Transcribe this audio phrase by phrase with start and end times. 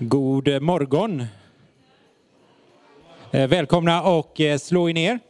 [0.00, 1.24] God eh, morgon.
[3.30, 5.20] Eh, välkomna och eh, slå er ner.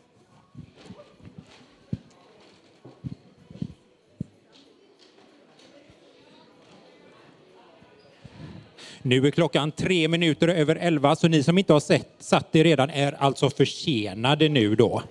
[9.03, 12.65] Nu är klockan tre minuter över elva, så ni som inte har sett, satt er
[12.65, 15.03] redan är alltså försenade nu då.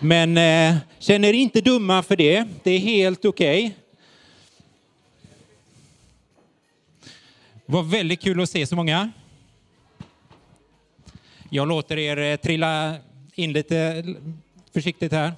[0.00, 3.76] Men eh, känner er inte dumma för det, det är helt okej.
[7.66, 9.12] Var väldigt kul att se så många.
[11.50, 12.96] Jag låter er eh, trilla
[13.34, 14.04] in lite
[14.72, 15.32] försiktigt här.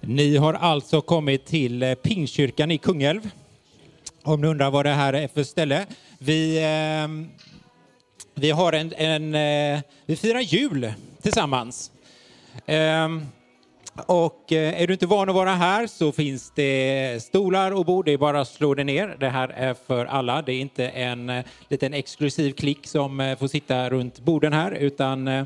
[0.00, 3.30] Ni har alltså kommit till Pingkyrkan Pingstkyrkan i Kungälv.
[4.24, 5.86] Om ni undrar vad det här är för ställe.
[6.18, 7.08] Vi, eh,
[8.34, 11.90] vi, har en, en eh, vi firar jul tillsammans.
[12.66, 13.24] Ehm, eh,
[14.06, 18.12] och är du inte van att vara här så finns det stolar och bord, det
[18.12, 19.16] är bara att slå det ner.
[19.20, 23.38] Det här är för alla, det är inte en eh, liten exklusiv klick som eh,
[23.38, 25.44] får sitta runt borden här, utan eh,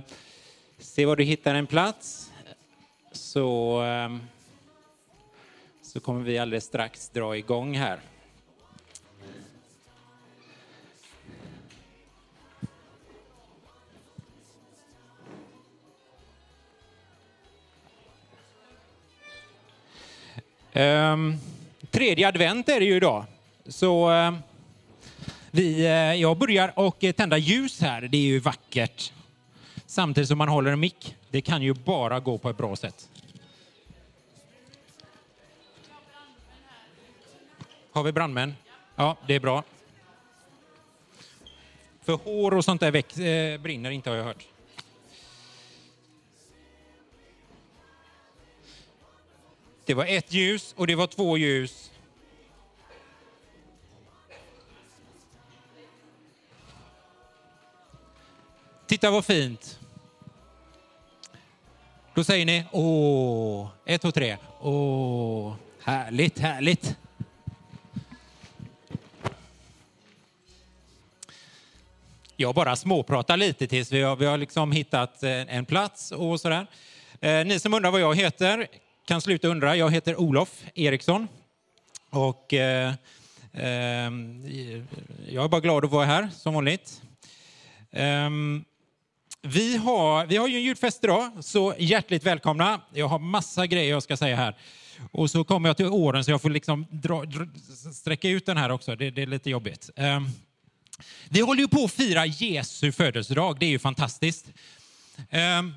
[0.78, 2.30] se var du hittar en plats
[3.12, 4.20] så, ehm,
[5.82, 8.00] så kommer vi alldeles strax dra igång här.
[20.78, 21.36] Ehm,
[21.90, 23.24] tredje advent är det ju idag.
[23.66, 24.34] Så eh,
[25.50, 28.00] vi, eh, jag börjar och eh, tända ljus här.
[28.02, 29.12] Det är ju vackert.
[29.86, 31.16] Samtidigt som man håller en mick.
[31.30, 33.08] Det kan ju bara gå på ett bra sätt.
[37.92, 38.54] Har vi brandmän?
[38.96, 39.62] Ja, det är bra.
[42.02, 44.55] För hår och sånt där väx, eh, brinner inte har jag hört.
[49.86, 51.90] Det var ett ljus och det var två ljus.
[58.86, 59.78] Titta vad fint.
[62.14, 64.36] Då säger ni åh, ett, två, tre.
[64.60, 66.96] Åh, härligt, härligt.
[72.36, 76.66] Jag bara småpratar lite tills vi har, vi har liksom hittat en plats och sådär.
[77.20, 78.68] Eh, ni som undrar vad jag heter
[79.06, 79.76] kan sluta undra.
[79.76, 81.28] Jag heter Olof Eriksson.
[82.10, 82.94] Och, eh,
[83.52, 84.10] eh,
[85.28, 87.02] jag är bara glad att vara här, som vanligt.
[87.90, 88.30] Eh,
[89.42, 92.80] vi, har, vi har ju en julfest idag, så hjärtligt välkomna.
[92.92, 94.56] Jag har massa grejer jag ska säga här.
[95.12, 97.46] Och så kommer jag till åren, så jag får liksom dra, dra,
[97.92, 98.96] sträcka ut den här också.
[98.96, 99.90] Det, det är lite jobbigt.
[99.96, 100.26] Ehm,
[101.28, 103.56] vi håller ju på att fira Jesu födelsedag.
[103.60, 104.46] Det är ju fantastiskt.
[105.30, 105.74] Ehm,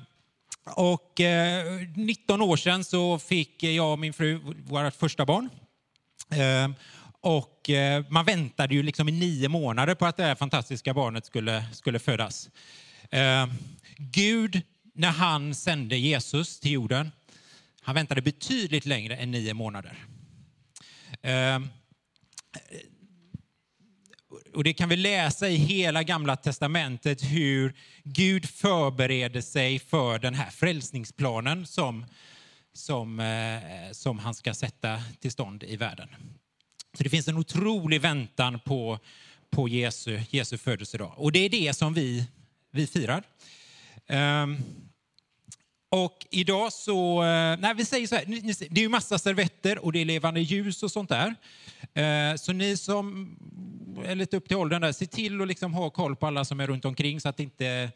[0.64, 5.50] och eh, 19 år sedan så fick jag och min fru vårt första barn.
[6.30, 6.70] Eh,
[7.20, 11.26] och eh, man väntade ju liksom i nio månader på att det här fantastiska barnet
[11.26, 12.50] skulle, skulle födas.
[13.10, 13.46] Eh,
[13.96, 14.62] Gud,
[14.94, 17.12] när han sände Jesus till jorden,
[17.82, 20.06] han väntade betydligt längre än nio månader.
[21.22, 21.68] Ehm,
[24.54, 27.74] och det kan vi läsa i hela gamla testamentet hur
[28.04, 32.06] Gud förbereder sig för den här frälsningsplanen som,
[32.72, 36.08] som, eh, som han ska sätta till stånd i världen.
[36.94, 38.98] Så det finns en otrolig väntan på,
[39.50, 41.12] på Jesu, Jesu födelsedag.
[41.16, 42.26] Och det är det som vi,
[42.70, 43.22] vi firar.
[44.08, 44.62] Um,
[45.92, 48.24] och idag så, eh, nej vi säger så här,
[48.70, 51.34] det är ju massa servetter och det är levande ljus och sånt där.
[51.94, 53.36] Eh, så ni som
[54.04, 56.60] är lite upp till åldern där, se till att liksom ha koll på alla som
[56.60, 57.92] är runt omkring så att inte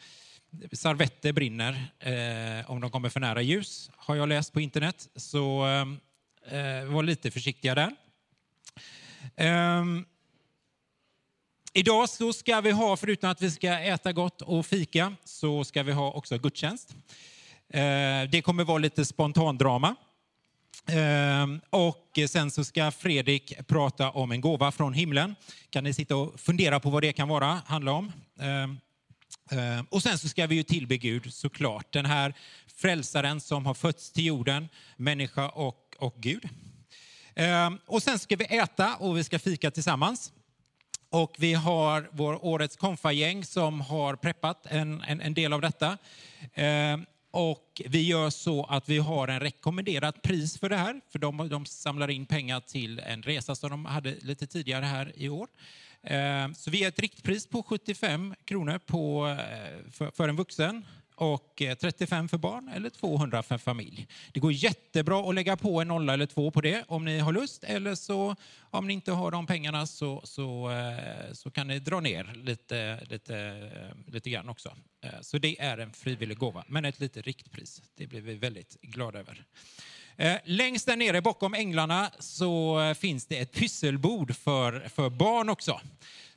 [0.73, 5.09] servetter brinner eh, om de kommer för nära ljus, har jag läst på internet.
[5.17, 5.59] Så
[6.87, 7.91] var lite försiktiga där.
[11.73, 15.83] Idag så ska vi ha, förutom att vi ska äta gott och fika, så ska
[15.83, 16.97] vi ha också gudstjänst.
[17.73, 19.97] Eh, det kommer vara lite spontandrama.
[20.87, 25.37] Eh, och sen så ska Fredrik prata om en gåva från himlen.
[25.71, 28.13] Kan ni sitta och fundera på vad det kan vara, handla om.
[28.41, 31.93] Eh, och sen så ska vi ju tillbe Gud såklart.
[31.93, 32.35] Den här
[32.77, 36.49] frälsaren som har fötts till jorden, människa och, och Gud.
[37.87, 40.33] Och sen ska vi äta och vi ska fika tillsammans.
[41.11, 45.99] Och vi har vår årets konfagäng som har preppat en, en, en del av detta.
[47.37, 51.49] Och vi gör så att vi har en rekommenderat pris för det här, för de,
[51.49, 55.49] de samlar in pengar till en resa som de hade lite tidigare här i år.
[56.03, 60.85] Eh, så vi har ett riktpris på 75 kronor på, eh, för, för en vuxen
[61.17, 64.09] och eh, 35 för barn eller 200 för familj.
[64.33, 67.33] Det går jättebra att lägga på en nolla eller två på det om ni har
[67.33, 71.79] lust eller så om ni inte har de pengarna så, så, eh, så kan ni
[71.79, 73.71] dra ner lite, lite,
[74.07, 74.77] lite grann också.
[75.05, 77.83] Eh, så det är en frivillig gåva, men ett litet riktpris.
[77.97, 79.45] Det blir vi väldigt glada över.
[80.45, 85.81] Längst där nere bakom änglarna så finns det ett pysselbord för, för barn också.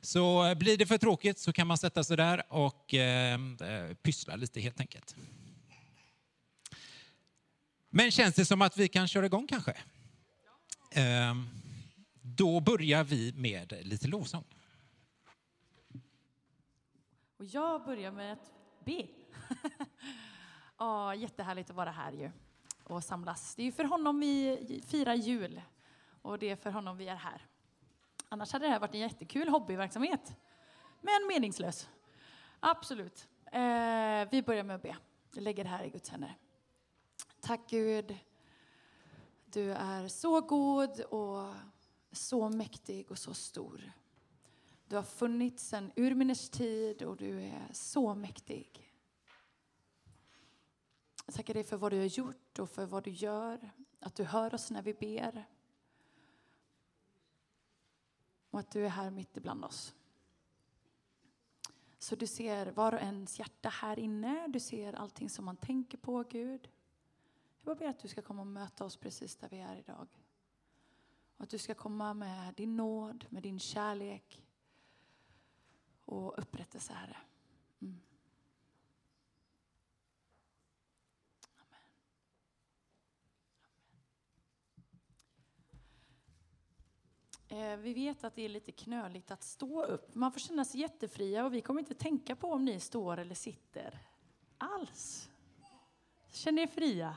[0.00, 3.94] Så eh, blir det för tråkigt så kan man sätta sig där och eh, eh,
[3.94, 5.16] pyssla lite helt enkelt.
[7.90, 9.76] Men känns det som att vi kan köra igång kanske?
[10.90, 11.34] Eh,
[12.22, 14.44] Då börjar vi med lite lovsång.
[17.36, 18.52] Och jag börjar med att
[18.84, 19.06] be.
[20.78, 22.30] ja, jättehärligt att vara här ju
[22.84, 23.54] och samlas.
[23.54, 25.60] Det är ju för honom vi firar jul
[26.22, 27.46] och det är för honom vi är här.
[28.28, 30.34] Annars hade det här varit en jättekul hobbyverksamhet,
[31.00, 31.88] men meningslös.
[32.60, 33.28] Absolut.
[33.52, 34.96] Eh, vi börjar med att be.
[35.32, 36.36] Jag lägger det här i Guds händer.
[37.40, 38.18] Tack Gud.
[39.44, 41.54] Du är så god och
[42.12, 43.92] så mäktig och så stor.
[44.86, 48.92] Du har funnits sedan urminnes tid och du är så mäktig.
[51.26, 53.70] Jag tackar dig för vad du har gjort och för vad du gör.
[54.00, 55.44] Att du hör oss när vi ber.
[58.58, 59.94] Och att du är här mitt ibland oss.
[61.98, 64.48] Så du ser var och ens hjärta här inne.
[64.48, 66.68] Du ser allting som man tänker på, Gud.
[67.58, 70.08] Jag bara ber att du ska komma och möta oss precis där vi är idag.
[71.36, 74.44] Och att du ska komma med din nåd, med din kärlek
[76.04, 77.16] och upprättelse, Herre.
[77.80, 78.00] Mm.
[81.56, 81.60] Amen.
[81.60, 81.82] Amen.
[87.32, 90.14] Eh, Eh, vi vet att det är lite knöligt att stå upp.
[90.14, 93.34] Man får känna sig jättefria och vi kommer inte tänka på om ni står eller
[93.34, 93.98] sitter.
[94.58, 95.28] Alls.
[96.32, 97.16] Känn er fria.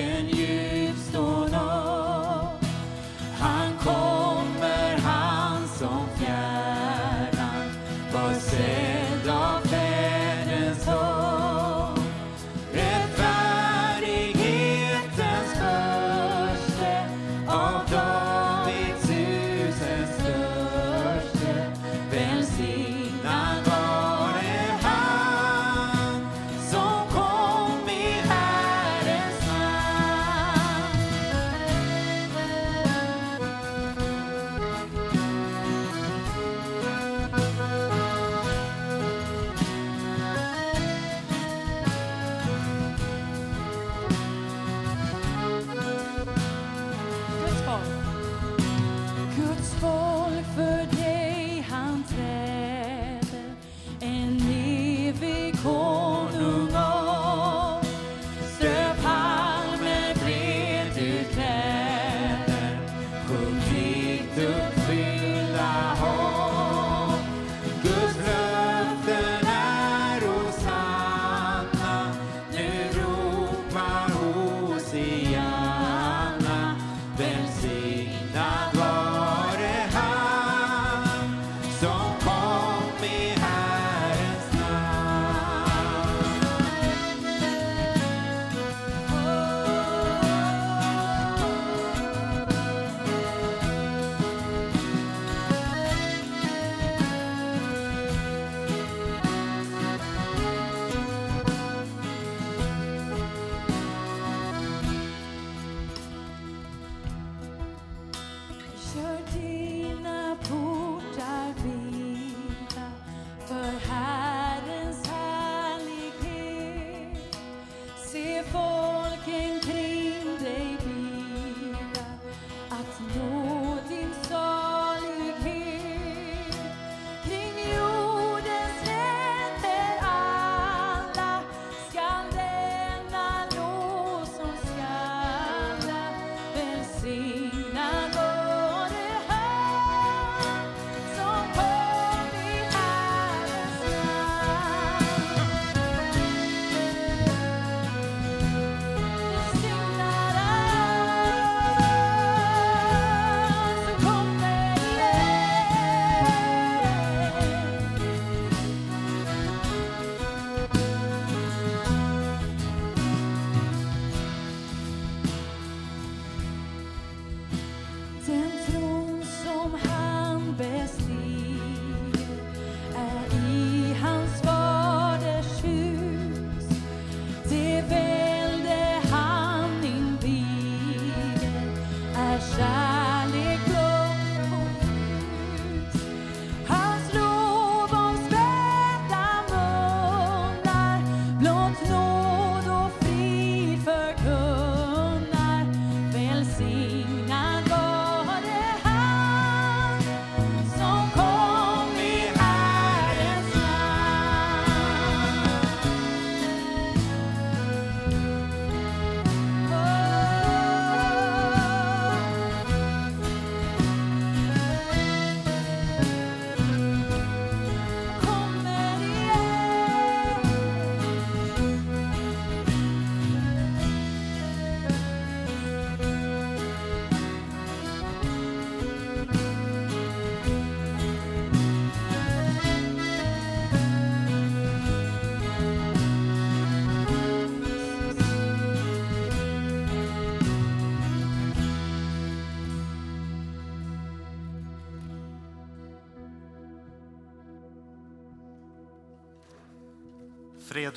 [0.00, 0.39] can you?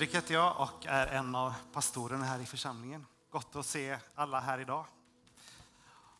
[0.03, 3.05] Fredrik heter jag och är en av pastorerna här i församlingen.
[3.29, 4.85] Gott att se alla här idag.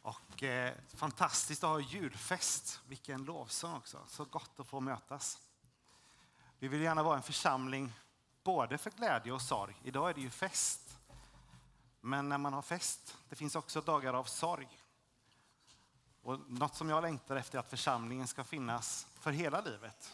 [0.01, 2.81] Och eh, fantastiskt att ha julfest.
[2.87, 3.97] Vilken lovsång också.
[4.07, 5.37] Så gott att få mötas.
[6.59, 7.93] Vi vill gärna vara en församling
[8.43, 9.75] både för glädje och sorg.
[9.83, 10.97] Idag är det ju fest.
[12.01, 14.79] Men när man har fest, det finns också dagar av sorg.
[16.21, 20.13] Och något som jag längtar efter är att församlingen ska finnas för hela livet.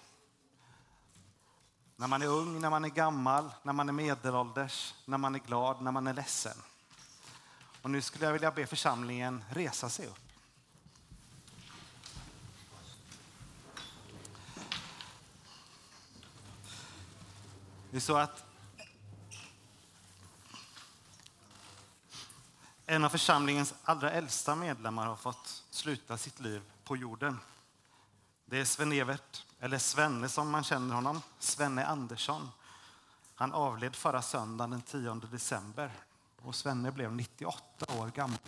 [2.00, 5.40] När man är ung, när man är gammal, när man är medelålders, när man är
[5.40, 6.58] glad, när man är ledsen.
[7.82, 10.20] Och nu skulle jag vilja be församlingen resa sig upp.
[17.92, 18.44] Det är så att
[22.86, 27.40] en av församlingens allra äldsta medlemmar har fått sluta sitt liv på jorden.
[28.46, 32.50] Det är Sven-Evert, eller Svenne som man känner honom, Svenne Andersson.
[33.36, 35.92] Han avled förra söndagen den 10 december
[36.42, 38.40] och Svenne blev 98 år gammal.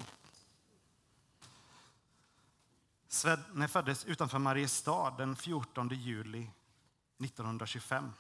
[3.08, 6.52] Svenne föddes utanför Mariestad den 14 juli
[7.20, 8.12] 1925.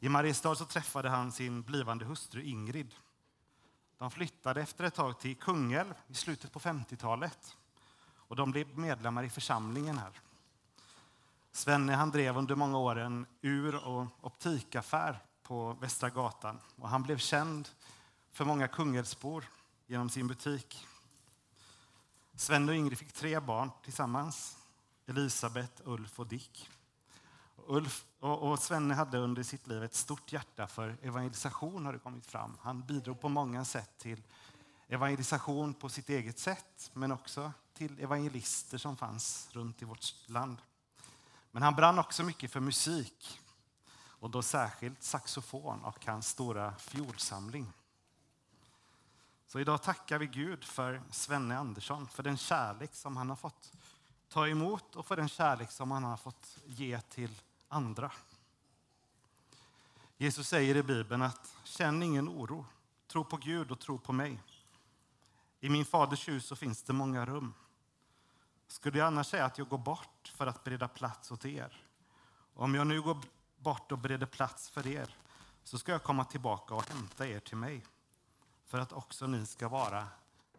[0.00, 2.94] I Mariestad så träffade han sin blivande hustru Ingrid.
[3.98, 7.56] De flyttade efter ett tag till Kungälv i slutet på 50-talet
[8.28, 10.20] och de blev medlemmar i församlingen här.
[11.54, 17.02] Svenne han drev under många år en ur och optikaffär på Västra gatan och han
[17.02, 17.68] blev känd
[18.32, 19.44] för många Kungälvsbor
[19.86, 20.86] genom sin butik.
[22.36, 24.58] Svenne och Ingrid fick tre barn tillsammans,
[25.06, 26.70] Elisabet, Ulf och Dick.
[27.56, 32.26] Ulf och Svenne hade under sitt liv ett stort hjärta för evangelisation har det kommit
[32.26, 32.58] fram.
[32.60, 34.22] Han bidrog på många sätt till
[34.88, 40.58] evangelisation på sitt eget sätt men också till evangelister som fanns runt i vårt land.
[41.54, 43.40] Men han brann också mycket för musik
[44.06, 47.72] och då särskilt saxofon och hans stora fiolsamling.
[49.46, 53.72] Så idag tackar vi Gud för Svenne Andersson, för den kärlek som han har fått
[54.28, 58.12] ta emot och för den kärlek som han har fått ge till andra.
[60.16, 62.66] Jesus säger i Bibeln att känn ingen oro,
[63.06, 64.42] tro på Gud och tro på mig.
[65.60, 67.54] I min faders hus så finns det många rum.
[68.66, 71.86] Skulle jag annars säga att jag går bort för att bereda plats åt er?
[72.54, 73.18] Om jag nu går
[73.56, 75.16] bort och bereder plats för er
[75.64, 77.86] så ska jag komma tillbaka och hämta er till mig
[78.66, 80.08] för att också ni ska vara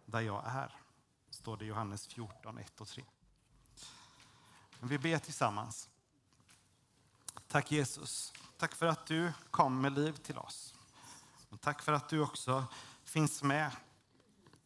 [0.06, 0.76] där jag är.
[1.30, 3.04] Står det i Johannes 14, 1 och 3.
[4.80, 5.90] Men vi ber tillsammans.
[7.48, 8.34] Tack Jesus.
[8.58, 10.76] Tack för att du kom med liv till oss.
[11.50, 12.66] Och tack för att du också
[13.04, 13.72] finns med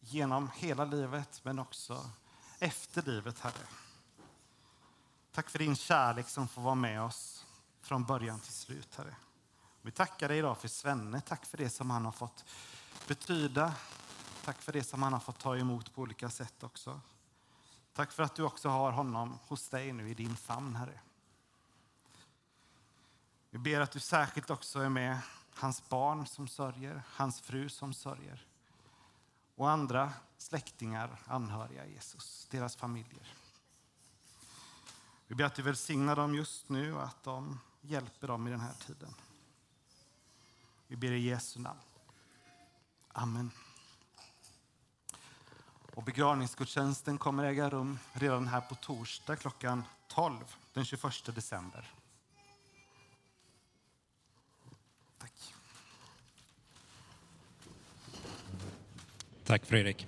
[0.00, 2.10] genom hela livet men också
[2.60, 3.66] efter livet, Herre.
[5.32, 7.46] Tack för din kärlek som får vara med oss
[7.80, 9.16] från början till slut, Herre.
[9.82, 11.20] Vi tackar dig idag för Svenne.
[11.20, 12.44] Tack för det som han har fått
[13.08, 13.74] betyda.
[14.44, 17.00] Tack för det som han har fått ta emot på olika sätt också.
[17.92, 21.00] Tack för att du också har honom hos dig nu i din famn, Herre.
[23.50, 25.18] Vi ber att du särskilt också är med
[25.54, 28.46] hans barn som sörjer, hans fru som sörjer
[29.60, 33.34] och andra släktingar, anhöriga Jesus, deras familjer.
[35.26, 38.60] Vi ber att du välsignar dem just nu och att de hjälper dem i den
[38.60, 39.14] här tiden.
[40.86, 41.80] Vi ber i Jesu namn.
[43.12, 43.50] Amen.
[45.94, 51.94] Och begravningsgudstjänsten kommer äga rum redan här på torsdag klockan 12 den 21 december.
[55.18, 55.54] Tack.
[59.50, 60.06] Tack Fredrik.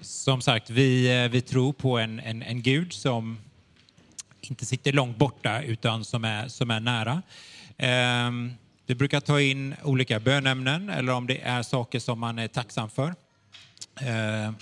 [0.00, 3.38] Som sagt, vi, eh, vi tror på en, en, en Gud som
[4.40, 7.22] inte sitter långt borta utan som är, som är nära.
[7.76, 8.52] Ehm,
[8.86, 12.90] vi brukar ta in olika bönämnen eller om det är saker som man är tacksam
[12.90, 13.14] för.
[14.00, 14.54] Ehm,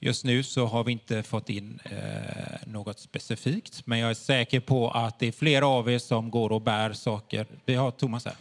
[0.00, 4.60] just nu så har vi inte fått in eh, något specifikt, men jag är säker
[4.60, 7.46] på att det är flera av er som går och bär saker.
[7.64, 8.34] Vi har Thomas här.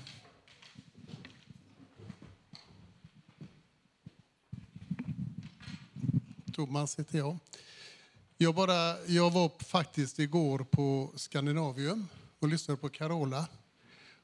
[6.66, 7.38] Thomas heter jag.
[8.38, 12.08] Jag, bara, jag var faktiskt igår på Skandinavium
[12.40, 13.48] och lyssnade på Carola.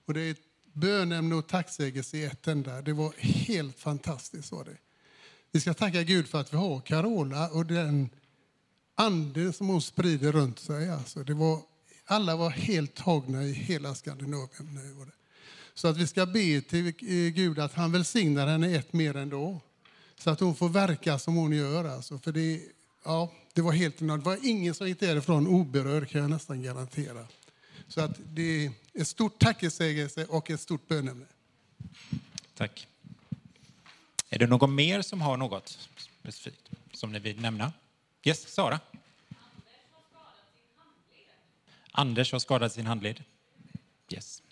[0.05, 0.41] Och det är ett
[0.73, 2.81] bönämne och tacksägelse i ett enda.
[2.81, 4.51] Det var helt fantastiskt.
[4.51, 4.77] Var det.
[5.51, 8.09] Vi ska tacka Gud för att vi har Carola och den
[8.95, 10.89] anden som hon sprider runt sig.
[10.89, 11.61] Alltså, det var,
[12.05, 14.75] alla var helt tagna i hela Skandinavien.
[14.75, 15.11] Nu var det.
[15.73, 16.91] Så att vi ska be till
[17.31, 19.61] Gud att han välsignar henne ett mer än då.
[20.19, 21.85] Så att hon får verka som hon gör.
[21.85, 22.19] Alltså.
[22.19, 22.61] För det,
[23.03, 24.23] ja, det var helt enormt.
[24.23, 27.27] Det var ingen som gick därifrån oberörd kan jag nästan garantera.
[27.87, 31.25] Så att det är ett stort tacksägelse och ett stort bönämne.
[32.55, 32.87] Tack.
[34.29, 35.89] Är det någon mer som har något
[36.21, 37.73] specifikt som ni vill nämna?
[38.23, 38.79] Yes, Sara?
[41.91, 43.23] Anders har skadat sin handled.
[44.09, 44.43] Yes.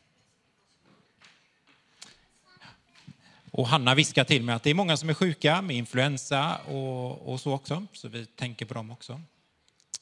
[3.57, 7.33] Och Hanna viskar till mig att det är många som är sjuka med influensa och,
[7.33, 9.21] och så också, så vi tänker på dem också.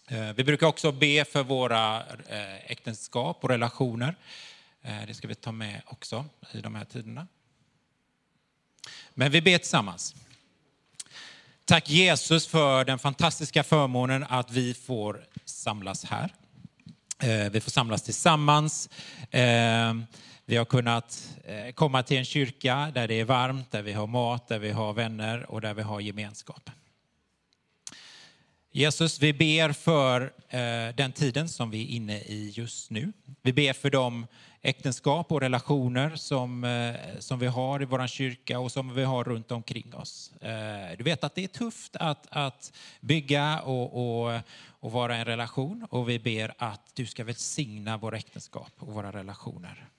[0.07, 1.97] Eh, Vi brukar också be för våra
[2.29, 4.15] eh, äktenskap och relationer.
[4.81, 7.27] Eh, Det ska vi ta med också i de här tiderna.
[9.13, 10.15] Men vi ber tillsammans.
[11.65, 16.33] Tack Jesus för den fantastiska förmånen att vi får samlas här.
[17.19, 18.89] Eh, vi får samlas tillsammans.
[19.31, 19.93] Eh,
[20.45, 24.07] vi har kunnat eh, komma till en kyrka där det är varmt, där vi har
[24.07, 26.69] mat, där vi har vänner och där vi har gemenskap.
[28.71, 33.13] Jesus, vi ber för eh, den tiden som vi är inne i just nu.
[33.41, 34.27] Vi ber för de
[34.61, 39.23] äktenskap och relationer som, eh, som vi har i vår kyrka och som vi har
[39.23, 40.31] runt omkring oss.
[40.97, 45.25] Du vet att det är tufft att, att bygga och, och, och vara i en
[45.25, 49.89] relation och vi ber att du ska välsigna våra äktenskap och våra relationer.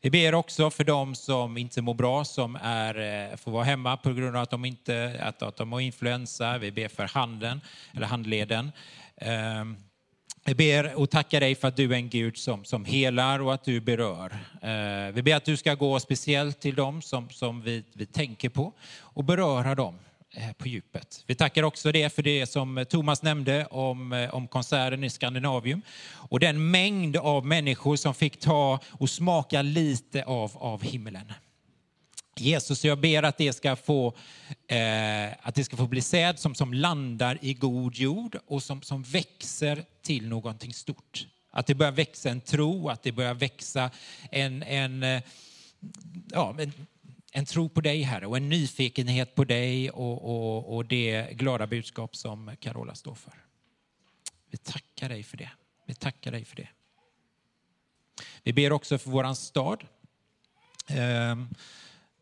[0.00, 3.96] Vi ber också för dem som inte mår bra, som är, eh, får vara hemma
[3.96, 6.58] på grund av att de, inte, att, att de har influensa.
[6.58, 7.60] Vi ber för handen,
[7.94, 8.72] eller handleden.
[9.16, 9.76] Ehm,
[10.44, 13.54] vi ber och tackar dig för att du är en Gud som, som helar och
[13.54, 14.38] att du berör.
[14.62, 18.48] Ehm, vi ber att du ska gå speciellt till dem som, som vi, vi tänker
[18.48, 19.98] på och beröra dem
[20.38, 21.24] Eh, på djupet.
[21.26, 25.82] Vi tackar också det för det som Thomas nämnde om, eh, om konserten i Skandinavium
[26.12, 31.32] och den mängd av människor som fick ta och smaka lite av, av himlen.
[32.36, 34.06] Jesus, jag ber att det ska få,
[34.66, 38.82] eh, att det ska få bli säd som, som landar i god jord och som,
[38.82, 41.26] som växer till någonting stort.
[41.50, 43.90] Att det börjar växa en tro, att det börjar växa
[44.30, 45.22] en, en, eh,
[46.32, 46.72] ja, en,
[47.32, 51.66] en tro på dig, Herre, och en nyfikenhet på dig och, och, och det glada
[51.66, 53.34] budskap som Carola står för.
[54.50, 55.50] Vi tackar dig för det.
[55.86, 56.68] Vi tackar dig för det.
[58.42, 59.86] Vi ber också för våran stad.
[60.88, 61.48] Ehm,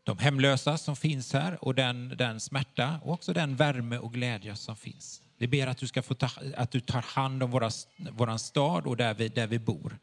[0.03, 4.55] de hemlösa som finns här och den, den smärta och också den värme och glädje
[4.55, 5.21] som finns.
[5.39, 8.87] Vi ber att du, ska få ta, att du tar hand om våra, våran stad
[8.87, 9.97] och där vi, där vi bor.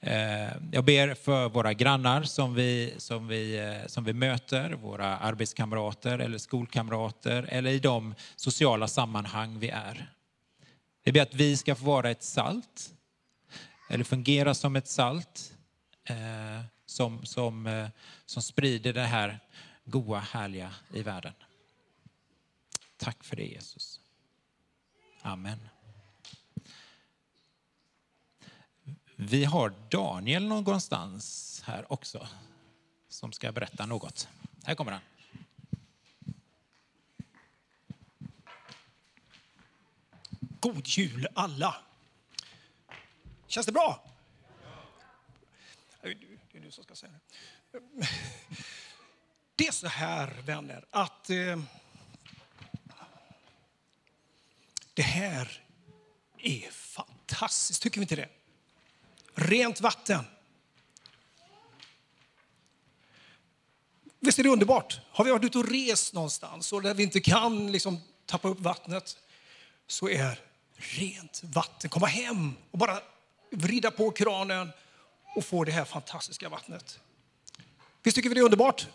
[0.00, 5.18] Eh, jag ber för våra grannar som vi, som, vi, eh, som vi möter, våra
[5.18, 10.12] arbetskamrater eller skolkamrater eller i de sociala sammanhang vi är.
[11.04, 12.90] Vi ber att vi ska få vara ett salt,
[13.90, 15.52] eller fungera som ett salt
[16.04, 17.88] eh, som, som,
[18.26, 19.40] som sprider det här
[19.84, 21.32] goa, härliga i världen.
[22.96, 23.97] Tack för det Jesus.
[25.28, 25.68] Amen.
[29.16, 32.28] Vi har Daniel någonstans här också
[33.08, 34.28] som ska berätta något.
[34.64, 35.00] Här kommer han.
[40.60, 41.76] God jul alla!
[43.46, 44.04] Känns det bra?
[46.02, 46.08] Det
[46.58, 48.08] är du som ska säga det.
[49.54, 51.58] Det är så här, vänner, att eh,
[54.98, 55.62] det här
[56.38, 57.82] är fantastiskt.
[57.82, 58.28] Tycker vi inte det?
[59.34, 60.24] Rent vatten.
[64.20, 65.00] Visst är det underbart?
[65.10, 68.60] Har vi varit ute och rest någonstans och där vi inte kan liksom tappa upp
[68.60, 69.16] vattnet
[69.86, 70.40] så är
[70.76, 73.00] rent vatten, komma hem och bara
[73.50, 74.70] vrida på kranen
[75.36, 77.00] och få det här fantastiska vattnet.
[78.02, 78.86] Visst tycker vi det är underbart?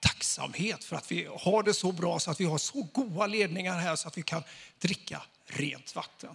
[0.00, 3.78] Tacksamhet för att vi har det så bra så att vi har så goda ledningar
[3.78, 4.42] här så att vi kan
[4.78, 6.34] dricka rent vatten.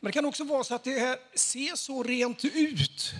[0.00, 3.14] Men det kan också vara så att det här ser så rent ut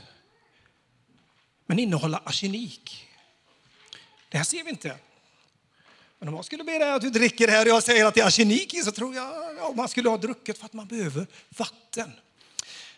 [1.70, 3.08] men innehåller arsenik.
[4.28, 4.96] Det här ser vi inte.
[6.18, 8.14] Men om jag skulle be dig att du dricker det här och jag säger att
[8.14, 10.86] det är arsenik i så tror jag ja, man skulle ha druckit för att man
[10.86, 12.12] behöver vatten.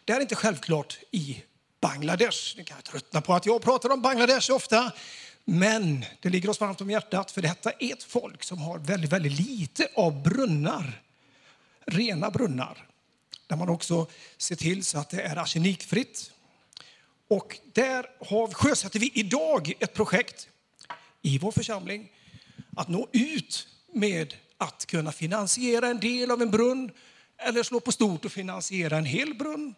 [0.04, 1.42] Det är inte självklart i
[1.80, 2.56] Bangladesh.
[2.56, 4.92] Ni kan tröttna på att jag pratar om Bangladesh ofta.
[5.44, 9.12] Men det ligger oss varmt om hjärtat för detta är ett folk som har väldigt,
[9.12, 11.02] väldigt lite av brunnar.
[11.86, 12.88] Rena brunnar.
[13.46, 16.30] Där man också ser till så att det är arsenikfritt.
[17.28, 20.48] Och där har, sjösätter vi idag ett projekt
[21.22, 22.12] i vår församling
[22.76, 26.90] att nå ut med att kunna finansiera en del av en brunn
[27.38, 29.74] eller slå på stort och finansiera en hel brunn.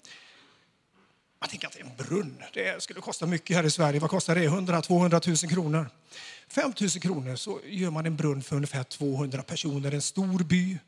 [1.45, 4.01] Man tänker att en brunn, det skulle kosta mycket här i Sverige.
[4.01, 4.49] Vad kostar det?
[4.49, 5.91] 100-200 000 kronor.
[6.49, 10.79] 5 000 kronor så gör man en brunn för ungefär 200 personer, en stor by.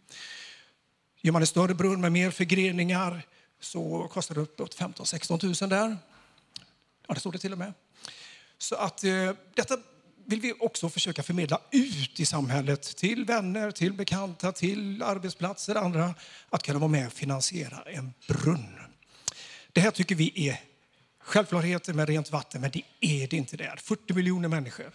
[1.20, 3.22] Gör man en större brunn med mer förgreningar
[3.60, 5.96] så kostar det uppåt 15 16 000 där.
[7.06, 7.72] Ja, det står det till och med.
[8.58, 9.76] Så att eh, detta
[10.24, 16.14] vill vi också försöka förmedla ut i samhället till vänner, till bekanta, till arbetsplatser, andra
[16.50, 18.85] att kunna vara med och finansiera en brunn.
[19.76, 20.60] Det här tycker vi är
[21.18, 23.76] självklarheter med rent vatten, men det är det inte där.
[23.76, 24.90] 40 miljoner människor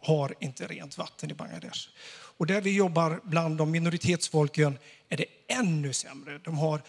[0.00, 1.88] har inte rent vatten i Bangladesh.
[2.08, 6.38] Och där vi jobbar bland de minoritetsfolken är det ännu sämre.
[6.38, 6.82] De har,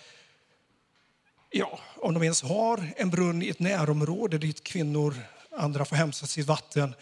[1.50, 5.16] ja, om de ens har en brunn i ett närområde dit kvinnor
[5.52, 6.96] andra får hämta sitt vatten.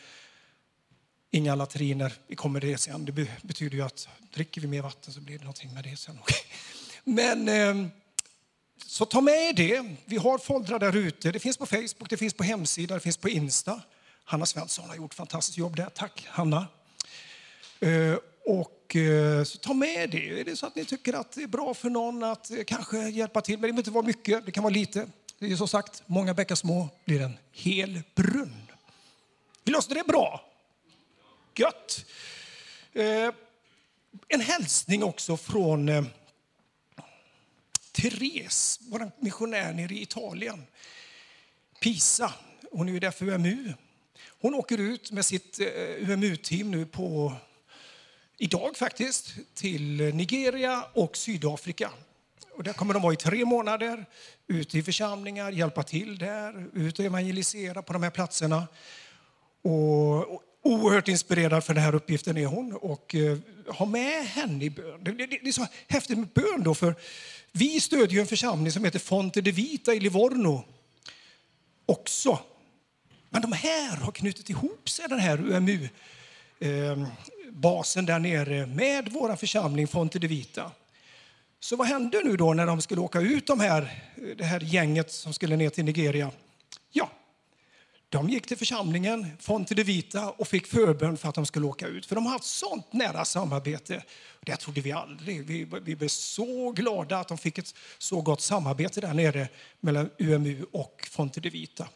[1.31, 3.05] Inga latriner, vi kommer det sen.
[3.05, 3.11] Det
[3.41, 6.19] betyder ju att dricker vi mer vatten så blir det någonting med det sen.
[7.03, 7.89] Men ehm,
[8.77, 9.95] så ta med det.
[10.05, 11.31] Vi har foldrar där ute.
[11.31, 13.81] Det finns på Facebook, det finns på hemsidan, det finns på Insta.
[14.23, 15.89] Hanna Svensson har gjort fantastiskt jobb där.
[15.89, 16.67] Tack Hanna.
[17.79, 20.39] Eh, och eh, så ta med det.
[20.39, 23.09] Är det så att ni tycker att det är bra för någon att eh, kanske
[23.09, 25.07] hjälpa till, men det behöver inte vara mycket, det kan vara lite.
[25.39, 28.71] Det är som sagt, många bäckar små blir en hel brunn.
[29.63, 30.45] Vi löste det bra.
[31.55, 32.05] Gött.
[34.27, 35.89] En hälsning också från
[37.95, 40.67] Therese, vår missionär nere i Italien.
[41.81, 42.33] Pisa.
[42.71, 43.73] Hon är ju där för UMU.
[44.41, 47.33] Hon åker ut med sitt eh, UMU-team nu på
[48.37, 51.91] idag faktiskt till Nigeria och Sydafrika.
[52.51, 54.05] Och där kommer de vara i tre månader,
[54.47, 58.67] ute i församlingar, hjälpa till där, ut och evangelisera på de här platserna.
[59.61, 64.65] Och, och oerhört inspirerad för den här uppgiften är hon och eh, ha med henne
[64.65, 65.03] i bön.
[65.03, 66.95] Det, det, det, är så häftigt med bön då, för
[67.51, 70.63] vi stödjer en församling som heter Fonte de Vita i Livorno
[71.85, 72.39] också.
[73.29, 75.89] Men de här har knutit ihop sig, den här UMU
[76.59, 77.07] eh,
[77.49, 80.71] basen där nere med vår församling Fonte de Vita.
[81.59, 84.03] Så vad hände nu då när de skulle åka ut, de här,
[84.37, 86.31] det här gänget som skulle ner till Nigeria?
[88.09, 91.87] De gick till församlingen Fonte de Vita och fick förbön för att de skulle åka
[91.87, 92.05] ut.
[92.05, 94.03] För de har haft sånt nära samarbete.
[94.41, 95.45] Det trodde vi aldrig.
[95.45, 99.47] Vi, vi blev så glada att de fick ett så gott samarbete där nere
[99.79, 101.87] mellan UMU och Fonte de Vita.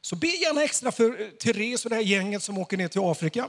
[0.00, 3.00] Så be gärna extra för eh, Therese och det här gänget som åker ner till
[3.04, 3.48] Afrika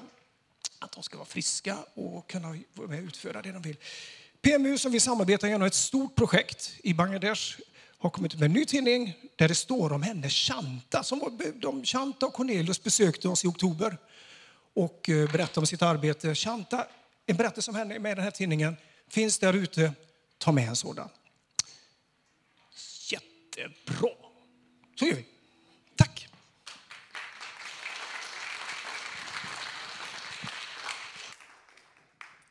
[0.79, 3.77] att de ska vara friska och kunna vara med och utföra det de vill.
[4.41, 7.59] PMU som vi samarbetar genom ett stort projekt i Bangladesh
[7.99, 11.03] har kommit med en ny tidning där det står om henne Chanta.
[11.03, 13.97] Som de, Chanta och Cornelius besökte oss i oktober
[14.73, 16.35] och eh, berättade om sitt arbete.
[16.35, 16.87] Chanta,
[17.25, 18.77] en berättelse om henne är med i den här tidningen.
[19.07, 19.93] Finns där ute.
[20.37, 21.09] Ta med en sådan.
[23.11, 24.09] Jättebra.
[24.99, 25.25] Så gör vi.
[25.95, 26.27] Tack.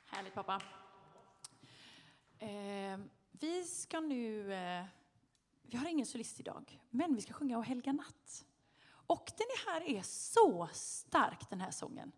[0.07, 0.63] Härligt, pappa.
[2.39, 2.99] Eh,
[3.41, 4.55] vi ska nu...
[4.55, 4.85] Eh,
[5.69, 8.45] vi har ingen solist idag, men vi ska sjunga O helga natt.
[9.07, 12.13] Och den här är så stark, den här sången.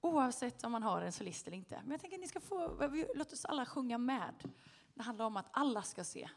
[0.00, 1.80] Oavsett om man har en solist eller inte.
[1.82, 2.88] Men jag tänker att ni ska få...
[3.14, 4.50] Låt oss alla sjunga med.
[4.94, 6.28] Det handlar om att alla ska se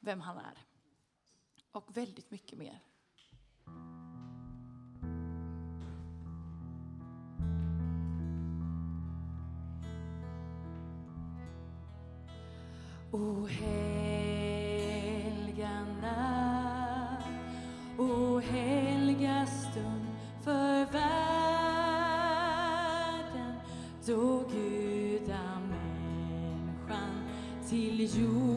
[0.00, 0.66] vem han är.
[1.72, 2.80] Och väldigt mycket mer.
[13.12, 13.93] Oh, o hey
[15.84, 17.18] stanna.
[17.98, 20.06] O helga stund
[20.42, 21.04] för världen
[24.06, 27.24] då gudamänniskan
[27.68, 28.53] till jorden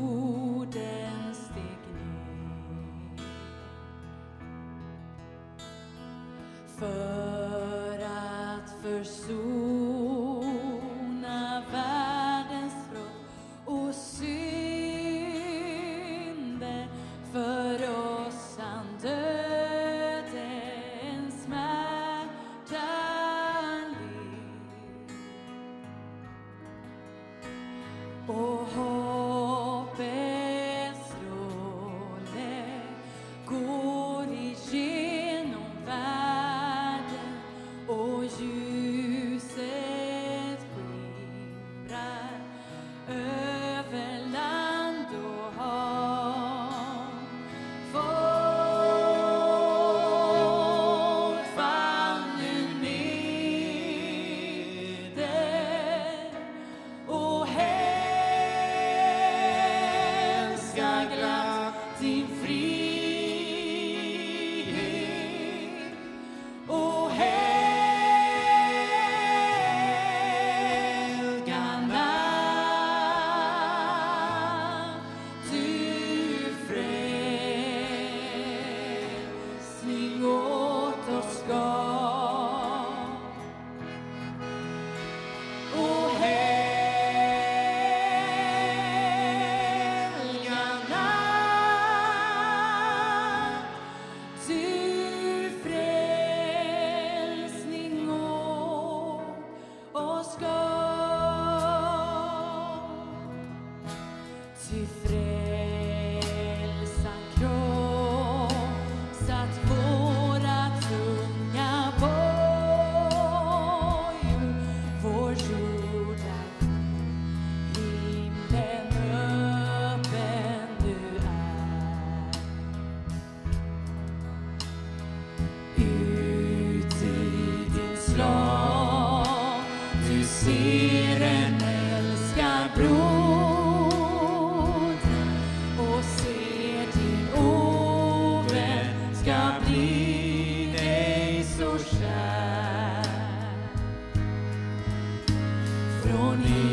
[146.08, 146.67] Från himlen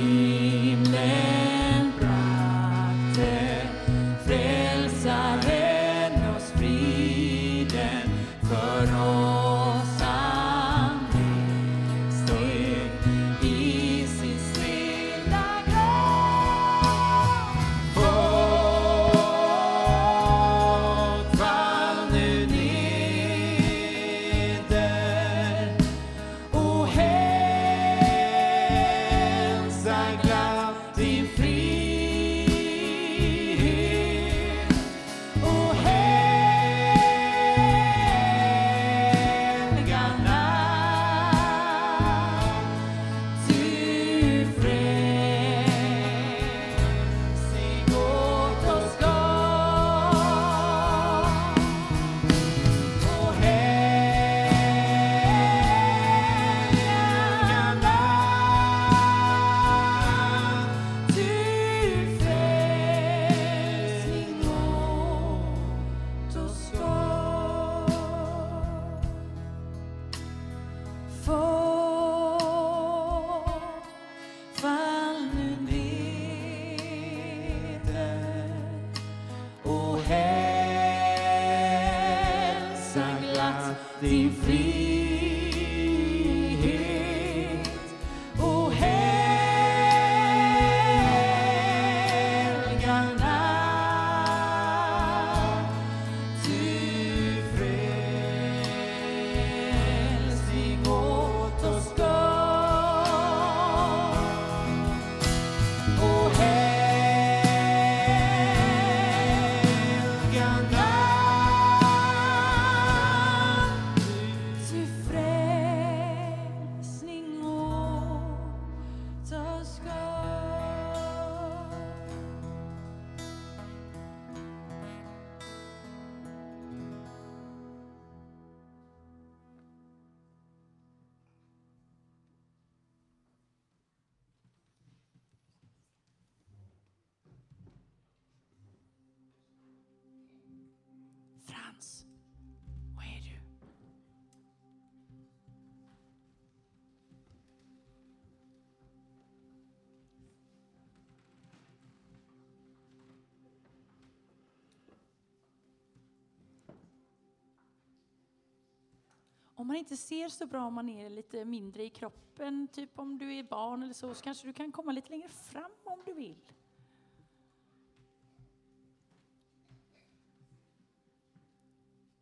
[159.56, 163.18] Om man inte ser så bra om man är lite mindre i kroppen, typ om
[163.18, 166.12] du är barn eller så, så kanske du kan komma lite längre fram om du
[166.12, 166.36] vill.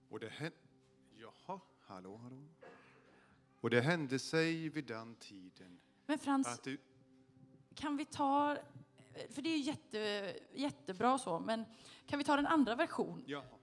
[0.09, 0.57] Och det hände...
[1.17, 2.49] Jaha, hallå, hallå.
[3.61, 6.79] Och det hände sig vid den tiden Men Frans, du...
[7.75, 8.57] kan vi ta,
[9.31, 11.65] för det är jätte, jättebra så, men
[12.07, 13.25] kan vi ta den andra versionen?
[13.27, 13.59] Jaha,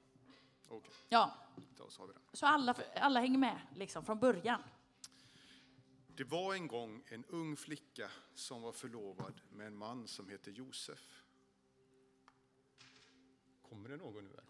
[0.70, 1.34] okej, Ja,
[1.78, 2.38] då sa vi det.
[2.38, 4.62] så alla, alla hänger med liksom från början.
[6.08, 10.52] Det var en gång en ung flicka som var förlovad med en man som hette
[10.52, 11.24] Josef.
[13.70, 14.30] Kommer det någon nu?
[14.36, 14.49] Här?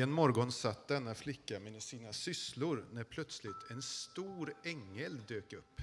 [0.00, 5.80] En morgon satt denna flicka med sina sysslor när plötsligt en stor ängel dök upp.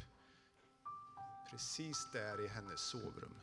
[1.52, 3.34] Precis där i hennes sovrum.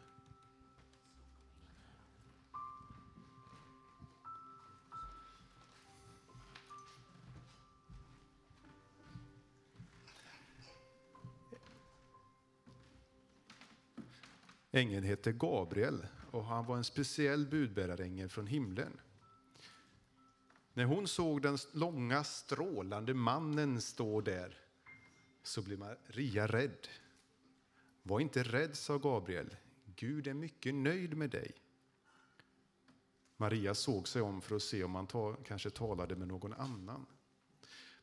[14.71, 19.01] Ängeln hette Gabriel och han var en speciell budbärarängel från himlen.
[20.75, 24.59] När hon såg den långa strålande mannen stå där
[25.43, 26.89] så blev Maria rädd.
[28.03, 29.57] Var inte rädd, sa Gabriel.
[29.97, 31.53] Gud är mycket nöjd med dig.
[33.37, 37.07] Maria såg sig om för att se om han ta, kanske talade med någon annan.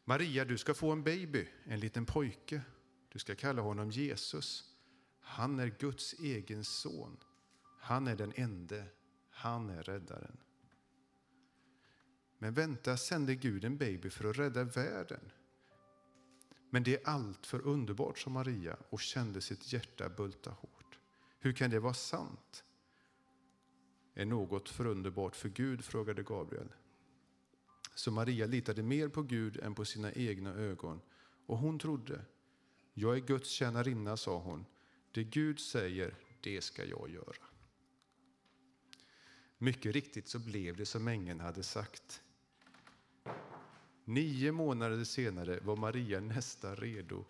[0.06, 2.62] Maria, du ska få en baby, en liten pojke.
[3.10, 4.76] Du ska kalla honom Jesus.
[5.20, 7.18] Han är Guds egen son.
[7.80, 8.86] Han är den ende.
[9.30, 10.38] Han är räddaren.
[12.40, 15.32] Men vänta, sände Gud en baby för att rädda världen.
[16.70, 21.00] Men det är allt för underbart, som Maria och kände sitt hjärta bulta hårt.
[21.40, 22.64] Hur kan det vara sant?
[24.14, 25.86] Är något för underbart för Gud?
[25.86, 26.74] frågade Gabriel.
[27.96, 31.02] Så Maria litade mer på Gud än på sina egna ögon,
[31.46, 32.26] och hon trodde.
[32.94, 34.66] Jag är Guds tjänarinna, sa hon.
[35.12, 37.46] Det Gud säger, det ska jag göra.
[39.58, 42.22] Mycket riktigt så blev det som ängeln hade sagt.
[44.10, 47.26] Nio månader senare var Maria nästan redo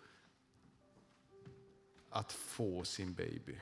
[2.10, 3.60] att få sin baby.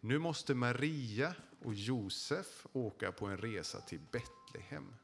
[0.00, 4.94] Nu måste Maria och Josef åka på en resa till Betlehem.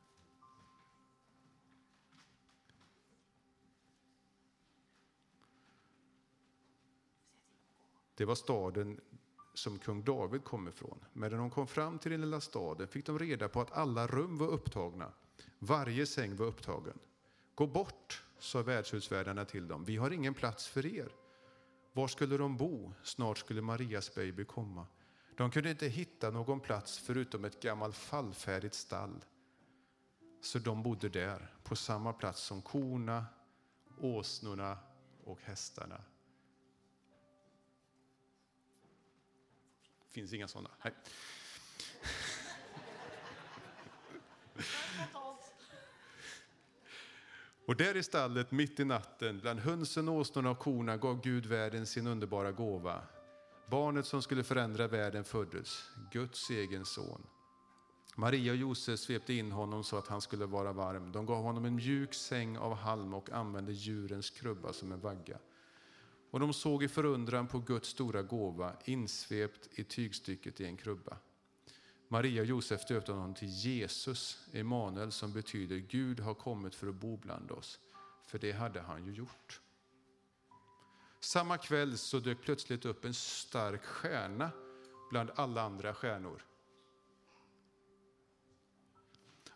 [8.15, 9.01] Det var staden
[9.55, 11.05] som kung David kom ifrån.
[11.13, 14.07] Men när de kom fram till den lilla staden fick de reda på att alla
[14.07, 15.13] rum var upptagna.
[15.63, 16.99] Varje säng var upptagen.
[17.55, 19.85] Gå bort, sa värdshusvärdarna till dem.
[19.85, 21.09] Vi har ingen plats för er.
[21.93, 22.93] Var skulle de bo?
[23.03, 24.87] Snart skulle Marias baby komma.
[25.37, 29.25] De kunde inte hitta någon plats förutom ett gammalt fallfärdigt stall.
[30.43, 33.27] Så de bodde där, på samma plats som korna,
[34.01, 34.79] åsnorna
[35.25, 36.01] och hästarna.
[40.11, 40.71] finns inga sådana.
[40.85, 40.93] Nej.
[47.71, 51.87] Och där i stallet, mitt i natten, bland hönsen, åsnorna och korna gav Gud världen
[51.87, 53.03] sin underbara gåva.
[53.67, 57.23] Barnet som skulle förändra världen föddes, Guds egen son.
[58.17, 61.13] Maria och Josef svepte in honom så att han skulle vara varm.
[61.13, 65.39] De gav honom en mjuk säng av halm och använde djurens krubba som en vagga.
[66.31, 71.17] Och de såg i förundran på Guds stora gåva insvept i tygstycket i en krubba.
[72.13, 76.95] Maria och Josef döpte honom till Jesus, Emanuel, som betyder Gud har kommit för att
[76.95, 77.81] bo bland oss.
[78.27, 79.61] För det hade han ju gjort.
[81.21, 84.51] Samma kväll så dök plötsligt upp en stark stjärna
[85.11, 86.47] bland alla andra stjärnor.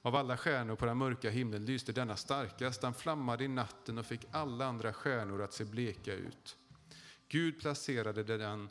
[0.02, 2.80] Av alla stjärnor på den mörka himlen lyste denna starkast.
[2.80, 6.56] Den flammade i natten och fick alla andra stjärnor att se bleka ut.
[7.28, 8.68] Gud placerade den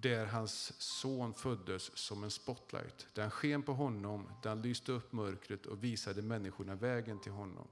[0.00, 3.06] där hans son föddes som en spotlight.
[3.14, 7.68] Den sken på honom, den lyste upp mörkret och visade människorna vägen till honom.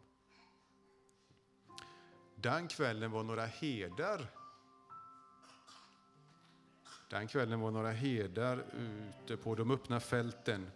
[2.34, 4.30] Den kvällen var några herdar
[7.08, 10.70] den kvällen var några herdar ute på de öppna fälten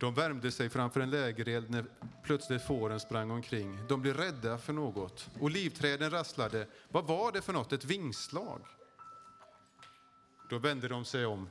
[0.00, 1.84] De värmde sig framför en lägereld när
[2.22, 3.78] plötsligt fåren sprang omkring.
[3.88, 5.30] De blev rädda för något.
[5.40, 6.66] Olivträden rasslade.
[6.88, 7.72] Vad var det för något?
[7.72, 8.60] Ett vingslag?
[10.50, 11.48] Då vände de sig om.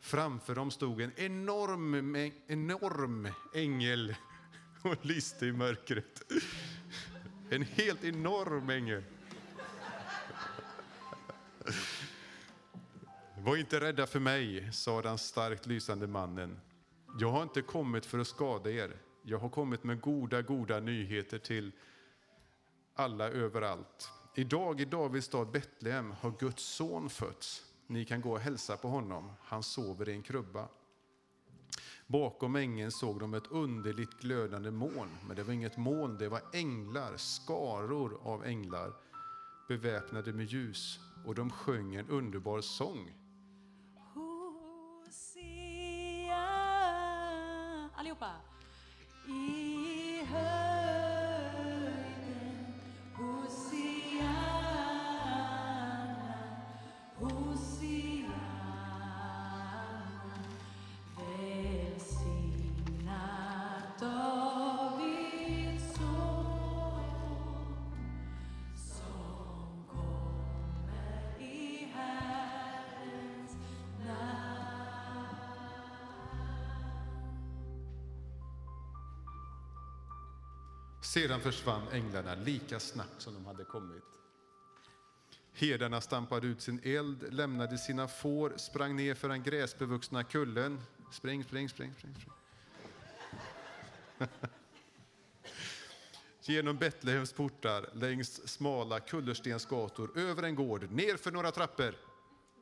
[0.00, 2.14] Framför dem stod en enorm,
[2.46, 4.14] enorm ängel
[4.82, 6.22] och lyste i mörkret.
[7.50, 9.04] En helt enorm ängel.
[13.38, 16.60] Var inte rädda för mig, sa den starkt lysande mannen.
[17.16, 18.96] Jag har inte kommit för att skada er.
[19.22, 21.72] Jag har kommit med goda, goda nyheter till
[22.94, 24.10] alla överallt.
[24.34, 27.64] Idag i Davids stad Betlehem har Guds son fötts.
[27.86, 29.32] Ni kan gå och hälsa på honom.
[29.40, 30.68] Han sover i en krubba.
[32.06, 35.10] Bakom ängeln såg de ett underligt glödande moln.
[35.26, 38.92] Men det var inget moln, det var änglar, skaror av änglar
[39.68, 40.98] beväpnade med ljus.
[41.26, 43.12] Och de sjöng en underbar sång.
[48.14, 48.40] 吧，
[49.26, 50.77] 一和。
[81.08, 84.02] Sedan försvann änglarna lika snabbt som de hade kommit.
[85.52, 90.80] Herdarna stampade ut sin eld, lämnade sina får, sprang ner för den gräsbevuxna kullen.
[91.10, 92.14] Spring, spring, spring, spring.
[92.14, 92.32] spring.
[96.40, 101.94] Genom Betlehems portar, längs smala kullerstensgator, över en gård, ner för några trappor.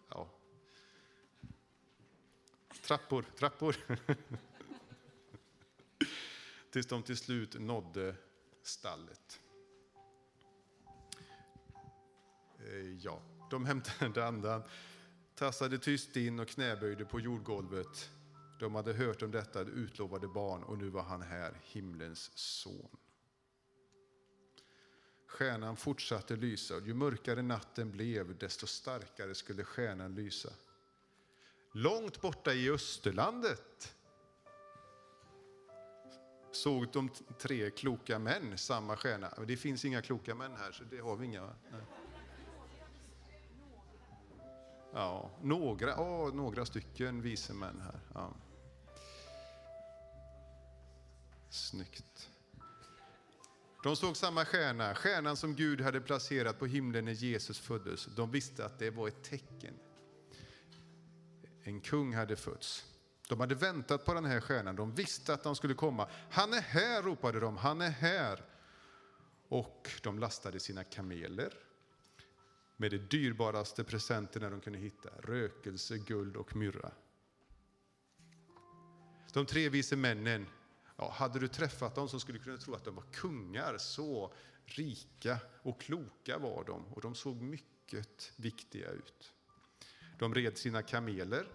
[0.09, 0.29] Ja.
[2.83, 3.77] Trappor, trappor.
[6.71, 8.15] Tills de till slut nådde
[8.67, 9.41] stallet.
[12.59, 14.63] Eh, ja, de hämtade andan,
[15.35, 18.11] tassade tyst in och knäböjde på jordgolvet.
[18.61, 22.97] De hade hört om detta utlovade barn och nu var han här, himlens son.
[25.27, 30.51] Stjärnan fortsatte lysa och ju mörkare natten blev, desto starkare skulle stjärnan lysa.
[31.73, 33.96] Långt borta i Österlandet
[36.57, 39.33] såg de tre kloka män samma stjärna.
[39.37, 41.43] Men Det finns inga kloka män här, så det har vi inga.
[41.43, 41.81] Nej.
[44.93, 48.01] Ja, några, oh, några stycken vise män här.
[48.15, 48.35] Ja.
[51.51, 52.31] Snyggt.
[53.83, 58.07] De såg samma stjärna, stjärnan som Gud hade placerat på himlen när Jesus föddes.
[58.07, 59.75] De visste att det var ett tecken.
[61.63, 62.96] En kung hade fötts.
[63.29, 66.09] De hade väntat på den här stjärnan, de visste att de skulle komma.
[66.31, 68.45] Han är här, ropade de, han är här.
[69.49, 71.53] Och de lastade sina kameler
[72.77, 76.91] med de dyrbaraste presenterna de kunde hitta, rökelse, guld och myrra.
[79.33, 80.47] De tre vise männen,
[80.97, 83.79] ja, hade du träffat dem så skulle du kunna tro att de var kungar.
[83.79, 84.33] Så
[84.65, 89.33] rika och kloka var de och de såg mycket viktiga ut.
[90.19, 91.47] De red sina kameler.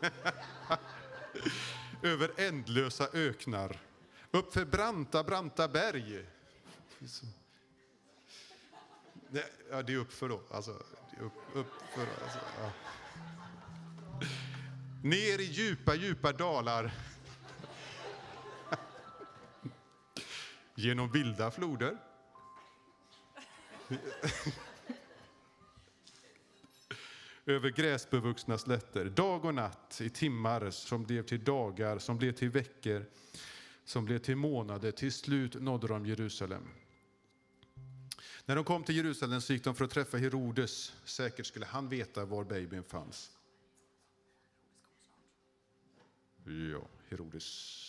[2.02, 3.80] Över ändlösa öknar,
[4.30, 6.24] uppför branta, branta berg.
[9.30, 10.40] Nej, ja, det är uppför då.
[10.50, 10.70] Alltså,
[11.20, 12.72] upp, uppför, alltså, ja.
[15.02, 16.92] Ner i djupa, djupa dalar.
[20.74, 21.98] Genom vilda floder.
[27.48, 32.50] Över gräsbevuxna slätter, dag och natt, i timmar som blev till dagar, som blev till
[32.50, 33.04] veckor,
[33.84, 34.90] som blev till månader.
[34.90, 36.68] Till slut nådde de Jerusalem.
[38.44, 40.92] När de kom till Jerusalem så gick de för att träffa Herodes.
[41.04, 43.30] Säkert skulle han veta var babyn fanns.
[46.44, 47.87] Ja, Herodes.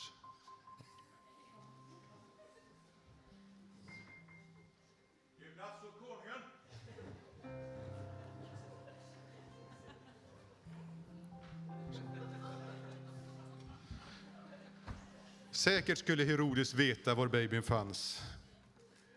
[15.59, 18.21] Säkert skulle Herodes veta var babyn fanns.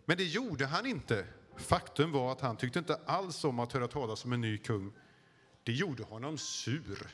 [0.05, 1.27] Men det gjorde han inte.
[1.57, 4.93] Faktum var att han tyckte inte alls om att höra talas om en ny kung.
[5.63, 7.09] Det gjorde honom sur.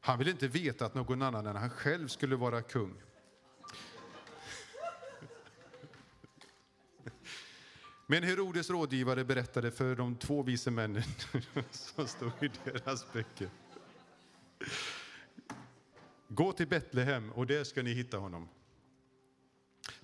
[0.00, 3.02] Han ville inte veta att någon annan än han själv skulle vara kung.
[8.06, 11.02] Men Herodes rådgivare berättade för de två vise männen
[11.70, 13.50] som stod i deras böcker.
[16.28, 18.48] Gå till Betlehem och där ska ni hitta honom.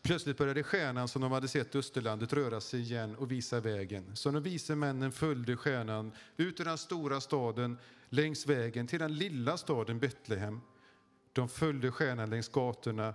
[0.03, 4.17] Plötsligt började stjärnan som de hade sett i Österlandet röra sig igen och visa vägen.
[4.17, 9.15] Så de vise männen följde stjärnan ut ur den stora staden längs vägen till den
[9.15, 10.61] lilla staden Betlehem.
[11.33, 13.15] De följde stjärnan längs gatorna,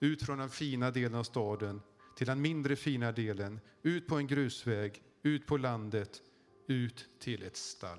[0.00, 1.80] ut från den fina delen av staden
[2.16, 6.22] till den mindre fina delen, ut på en grusväg, ut på landet,
[6.66, 7.98] ut till ett stall.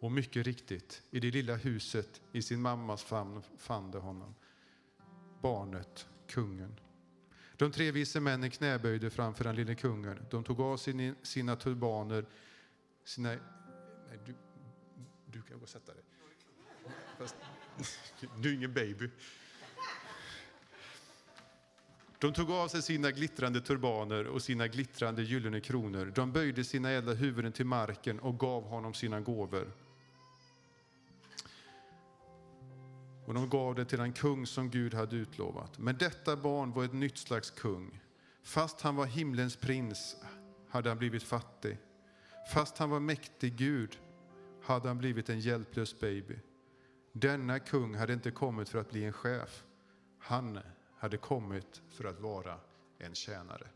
[0.00, 4.34] Och mycket riktigt, i det lilla huset i sin mammas famn fann de honom.
[5.42, 6.80] Barnet, kungen.
[7.56, 10.26] De tre vise männen knäböjde framför den lille kungen.
[10.30, 12.26] De tog av sin, sina turbaner,
[13.04, 13.28] sina...
[13.28, 14.34] Nej, du,
[15.26, 16.02] du kan gå och sätta dig.
[17.18, 17.36] Fast,
[18.36, 19.10] du är ingen baby.
[22.18, 26.12] De tog av sig sina glittrande turbaner och sina glittrande gyllene kronor.
[26.14, 29.72] De böjde sina ädla huvuden till marken och gav honom sina gåvor.
[33.28, 35.78] Och de gav det till den kung som Gud hade utlovat.
[35.78, 38.00] Men detta barn var ett nytt slags kung.
[38.42, 40.16] Fast han var himlens prins
[40.68, 41.78] hade han blivit fattig.
[42.52, 43.98] Fast han var mäktig Gud
[44.62, 46.38] hade han blivit en hjälplös baby.
[47.12, 49.64] Denna kung hade inte kommit för att bli en chef.
[50.18, 50.58] Han
[50.98, 52.58] hade kommit för att vara
[52.98, 53.66] en tjänare.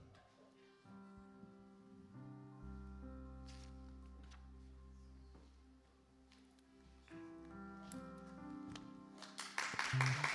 [9.92, 10.31] Som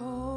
[0.00, 0.31] Och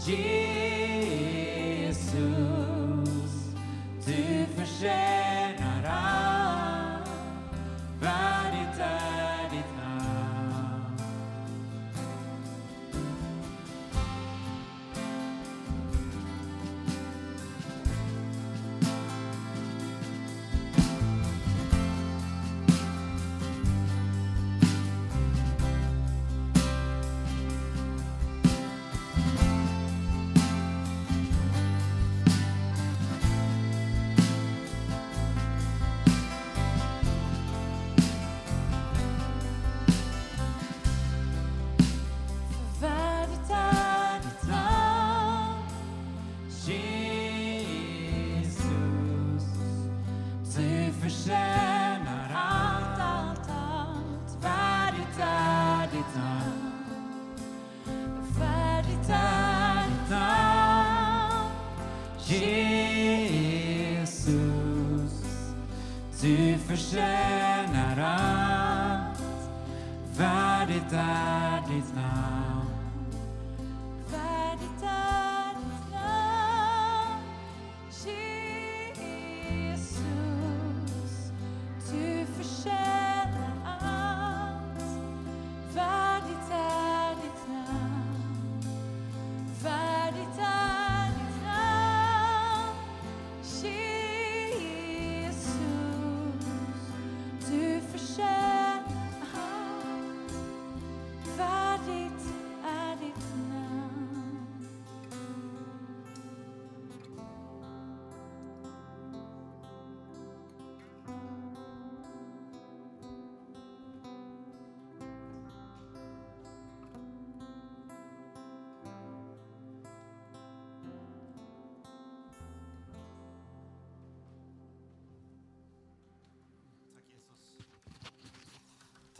[0.00, 0.39] Jesus.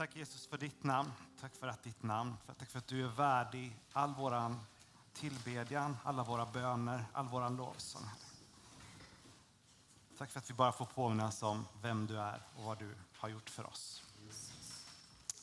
[0.00, 1.12] Tack Jesus för ditt namn.
[1.40, 4.54] Tack för att ditt namn, tack för att du är värdig all vår
[5.12, 8.08] tillbedjan, alla våra böner, all vår lovsång.
[10.18, 13.28] Tack för att vi bara får påminnas om vem du är och vad du har
[13.28, 14.02] gjort för oss.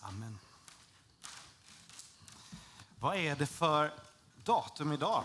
[0.01, 0.39] Amen.
[2.99, 3.93] Vad är det för
[4.43, 5.24] datum idag?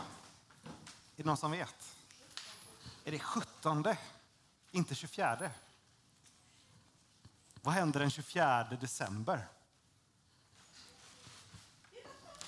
[0.65, 0.69] Är
[1.17, 1.97] det någon som vet?
[3.05, 3.85] Är det 17?
[4.71, 5.51] Inte 24?
[7.65, 9.49] Vad händer den 24 december?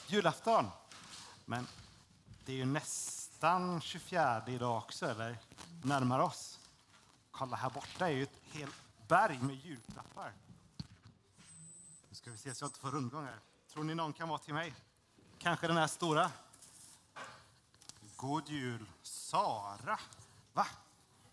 [0.07, 0.71] Julafton.
[1.45, 1.67] Men
[2.45, 5.39] det är ju nästan 24 idag också, eller
[5.85, 6.61] närmar oss.
[7.31, 8.75] Kolla, här borta är ju ett helt
[9.09, 10.33] berg med julklappar.
[12.09, 13.39] Nu ska vi se så jag inte får rundgång här.
[13.73, 14.75] Tror ni någon kan vara till mig?
[15.39, 16.31] Kanske den här stora?
[18.17, 19.99] God jul, Sara.
[20.53, 20.67] Va?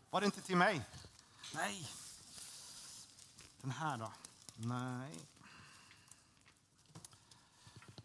[0.10, 0.82] Var det inte till mig?
[1.56, 1.90] Nej.
[3.62, 4.12] Den här då?
[4.56, 5.20] Nej.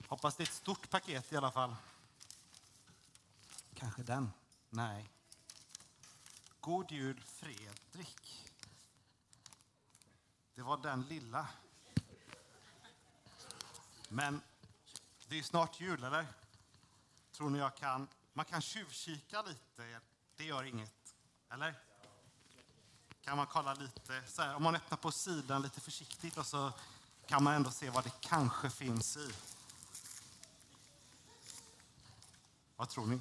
[0.08, 1.76] Hoppas det är ett stort paket i alla fall.
[3.74, 4.32] Kanske den?
[4.70, 5.10] Nej.
[6.60, 8.44] God jul Fredrik.
[10.54, 11.48] Det var den lilla.
[14.08, 14.40] Men
[15.28, 16.26] det är ju snart jul, eller?
[17.32, 18.08] Tror ni jag kan...
[18.32, 20.00] Man kan tjuvkika lite.
[20.36, 21.14] Det gör inget.
[21.48, 21.85] Eller?
[23.26, 26.72] Kan man kolla lite, så här, om man öppnar på sidan lite försiktigt och så
[27.26, 29.30] kan man ändå se vad det kanske finns i.
[32.76, 33.20] Vad tror ni?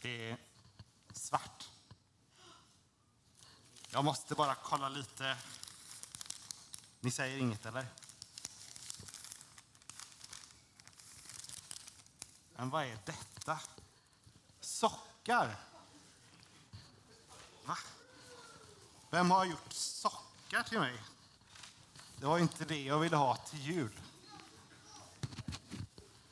[0.00, 0.36] Det är
[1.12, 1.68] svart.
[3.90, 5.36] Jag måste bara kolla lite.
[7.00, 7.86] Ni säger inget, eller?
[12.58, 13.60] Men vad är detta?
[14.60, 15.56] Sockar?
[17.64, 17.78] Va?
[19.10, 21.02] Vem har gjort sockar till mig?
[22.16, 24.00] Det var inte det jag ville ha till jul.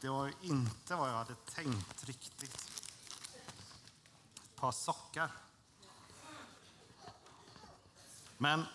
[0.01, 2.70] Det var inte vad jag hade tänkt riktigt.
[4.35, 5.31] Ett par sockar.
[8.39, 8.66] Men...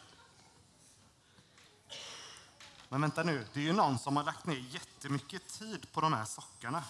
[2.89, 6.13] Men vänta nu, det är ju någon som har lagt ner jättemycket tid på de
[6.13, 6.83] här sockarna.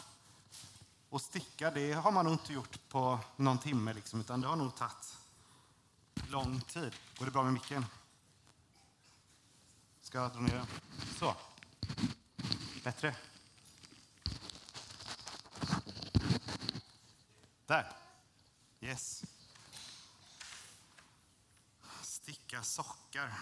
[1.12, 4.56] Och sticka, det har man nog inte gjort på någon timme, liksom, utan det har
[4.56, 5.18] nog tagit
[6.30, 6.94] lång tid.
[7.18, 7.86] Går det bra med micken?
[10.02, 10.68] Ska jag dra ner den?
[11.20, 11.36] Så.
[12.84, 13.16] Bättre.
[17.66, 17.92] Där.
[18.82, 19.24] Yes.
[22.02, 23.40] Sticka sockar.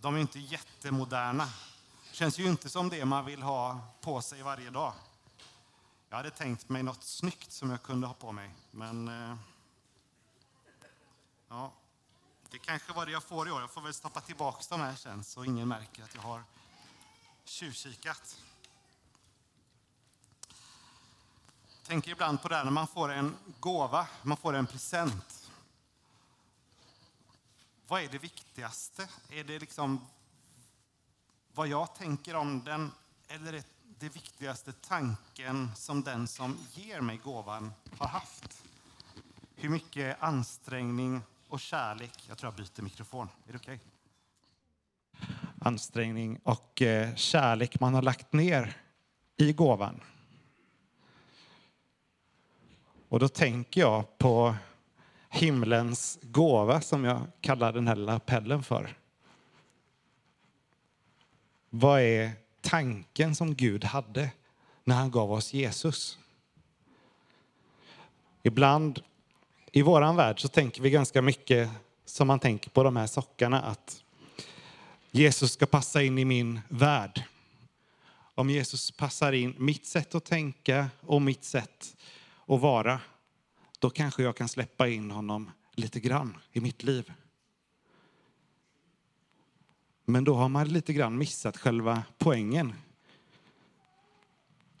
[0.00, 1.48] De är inte jättemoderna.
[2.12, 4.94] Känns ju inte som det man vill ha på sig varje dag.
[6.12, 9.08] Jag hade tänkt mig något snyggt som jag kunde ha på mig, men...
[9.08, 9.36] Eh,
[11.48, 11.72] ja,
[12.50, 13.60] det kanske var det jag får i år.
[13.60, 16.44] Jag får väl stoppa tillbaka de här sen så ingen märker att jag har
[17.44, 18.40] tjuvkikat.
[21.82, 25.50] tänker ibland på det här när man får en gåva, man får en present.
[27.86, 29.08] Vad är det viktigaste?
[29.28, 30.06] Är det liksom
[31.54, 32.92] vad jag tänker om den
[33.28, 33.64] eller är
[34.02, 38.64] det viktigaste tanken som den som ger mig gåvan har haft?
[39.54, 43.80] Hur mycket ansträngning och kärlek, jag tror jag byter mikrofon, är det okej?
[45.12, 45.28] Okay?
[45.58, 48.76] Ansträngning och eh, kärlek man har lagt ner
[49.36, 50.00] i gåvan.
[53.08, 54.54] Och då tänker jag på
[55.28, 58.96] himlens gåva som jag kallar den här lilla appellen för.
[61.70, 64.30] Vad är tanken som Gud hade
[64.84, 66.18] när han gav oss Jesus?
[68.42, 69.02] Ibland
[69.72, 71.70] i vår värld så tänker vi ganska mycket
[72.04, 74.02] som man tänker på de här sockarna, att
[75.10, 77.22] Jesus ska passa in i min värld.
[78.34, 81.96] Om Jesus passar in mitt sätt att tänka och mitt sätt
[82.46, 83.00] att vara,
[83.78, 87.12] då kanske jag kan släppa in honom lite grann i mitt liv.
[90.12, 92.72] Men då har man lite grann missat själva poängen.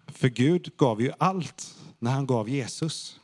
[0.06, 3.20] För Gud gav ju allt när han gav Jesus.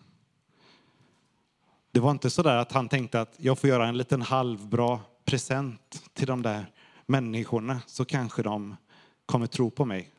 [1.90, 5.00] Det var inte så där att han tänkte att jag får göra en liten halvbra
[5.24, 6.72] present till de där
[7.06, 8.76] människorna så kanske de
[9.26, 10.10] kommer tro på mig.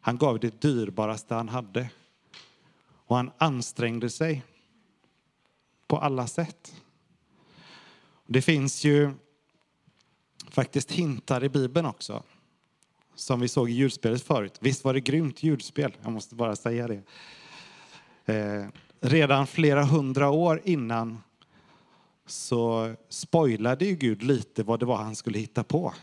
[0.00, 1.90] Han gav det dyrbaraste han hade.
[2.86, 4.42] Och han ansträngde sig
[5.86, 6.74] på alla sätt.
[8.26, 9.12] Det finns ju
[10.54, 12.22] faktiskt hintar i Bibeln också.
[13.14, 14.58] Som vi såg i julspelet förut.
[14.60, 15.96] Visst var det grymt julspel?
[16.02, 17.02] Jag måste bara säga det.
[18.34, 18.66] Eh,
[19.00, 21.22] redan flera hundra år innan
[22.26, 25.94] så spoilade ju Gud lite vad det var han skulle hitta på.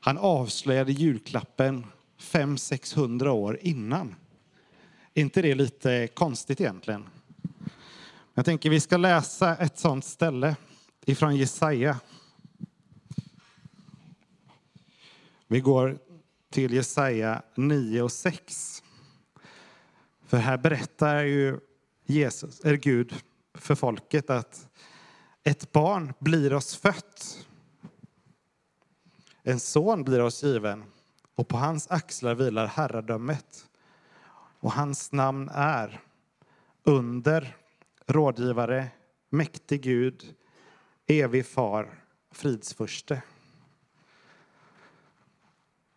[0.00, 1.86] Han avslöjade julklappen
[2.20, 4.14] 500-600 år innan.
[5.14, 7.04] Är inte det lite konstigt egentligen?
[8.34, 10.56] Jag tänker vi ska läsa ett sånt ställe
[11.06, 12.00] ifrån Jesaja.
[15.48, 15.98] Vi går
[16.50, 18.82] till Jesaja 9 och 6.
[20.26, 21.60] För här berättar ju
[22.04, 23.14] Jesus, är Gud
[23.54, 24.68] för folket att
[25.42, 27.46] ett barn blir oss fött.
[29.42, 30.84] En son blir oss given
[31.34, 33.68] och på hans axlar vilar herradömet.
[34.60, 36.00] Och hans namn är
[36.82, 37.56] under,
[38.06, 38.88] rådgivare,
[39.30, 40.34] mäktig Gud,
[41.06, 43.22] evig far, fridsförste.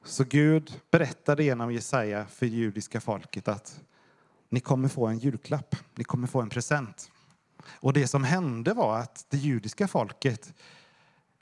[0.03, 3.81] Så Gud berättade genom Jesaja för judiska folket att
[4.49, 7.11] ni kommer få en julklapp, ni kommer få en present.
[7.69, 10.53] Och det som hände var att det judiska folket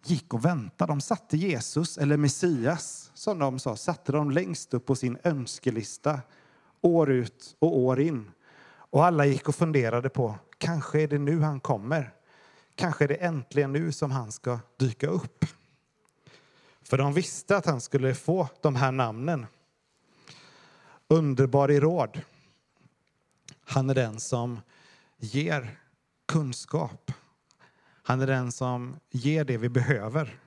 [0.06, 0.92] gick och väntade.
[0.92, 6.20] De satte Jesus, eller Messias, som de sa, satte de längst upp på sin önskelista
[6.82, 8.32] år ut och år in.
[8.90, 12.14] Och alla gick och funderade på, kanske är det nu han kommer.
[12.76, 15.46] Kanske är det äntligen nu som han ska dyka upp.
[16.90, 19.46] För de visste att han skulle få de här namnen.
[21.08, 22.22] Underbar i råd.
[23.62, 24.60] Han är den som
[25.18, 25.80] ger
[26.26, 27.12] kunskap.
[28.04, 30.40] Han är den som ger det vi behöver.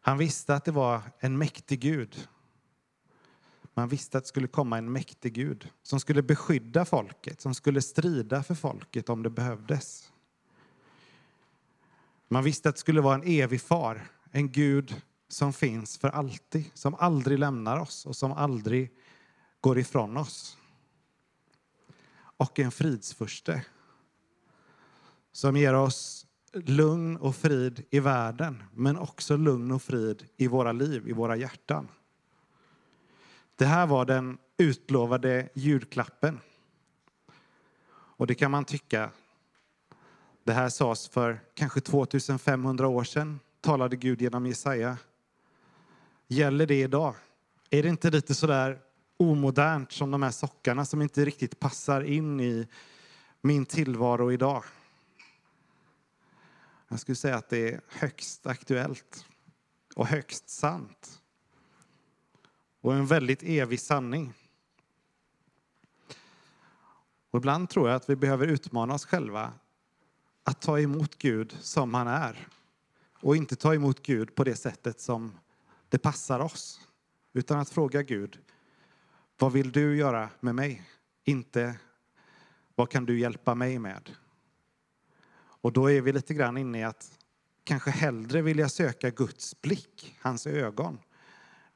[0.00, 2.28] Han visste att det var en mäktig Gud.
[3.74, 7.82] Man visste att det skulle komma en mäktig Gud som skulle beskydda folket, som skulle
[7.82, 10.11] strida för folket om det behövdes.
[12.32, 16.70] Man visste att det skulle vara en evig far, en Gud som finns för alltid,
[16.74, 18.90] som aldrig lämnar oss och som aldrig
[19.60, 20.56] går ifrån oss.
[22.36, 23.64] Och en fridsförste.
[25.32, 30.72] som ger oss lugn och frid i världen, men också lugn och frid i våra
[30.72, 31.88] liv, i våra hjärtan.
[33.56, 36.40] Det här var den utlovade julklappen.
[37.92, 39.10] Och det kan man tycka.
[40.44, 44.98] Det här sades för kanske 2500 år sedan, talade Gud genom Jesaja.
[46.28, 47.14] Gäller det idag?
[47.70, 48.80] Är det inte lite sådär
[49.16, 52.68] omodernt som de här sockarna som inte riktigt passar in i
[53.40, 54.64] min tillvaro idag?
[56.88, 59.26] Jag skulle säga att det är högst aktuellt
[59.94, 61.22] och högst sant.
[62.80, 64.34] Och en väldigt evig sanning.
[67.30, 69.52] Och ibland tror jag att vi behöver utmana oss själva
[70.44, 72.48] att ta emot Gud som han är
[73.20, 75.38] och inte ta emot Gud på det sättet som
[75.88, 76.80] det passar oss.
[77.32, 78.38] Utan att fråga Gud,
[79.38, 80.82] vad vill du göra med mig?
[81.24, 81.76] Inte,
[82.74, 84.10] vad kan du hjälpa mig med?
[85.34, 87.18] Och då är vi lite grann inne i att
[87.64, 90.98] kanske hellre vilja söka Guds blick, hans ögon,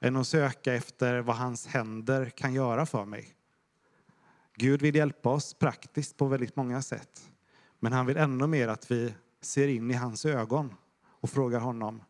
[0.01, 3.35] än att söka efter vad hans händer kan göra för mig.
[4.55, 7.31] Gud vill hjälpa oss praktiskt på väldigt många sätt.
[7.87, 10.75] Men han vill ännu mer att vi ser in i hans ögon
[11.05, 12.03] och frågar honom,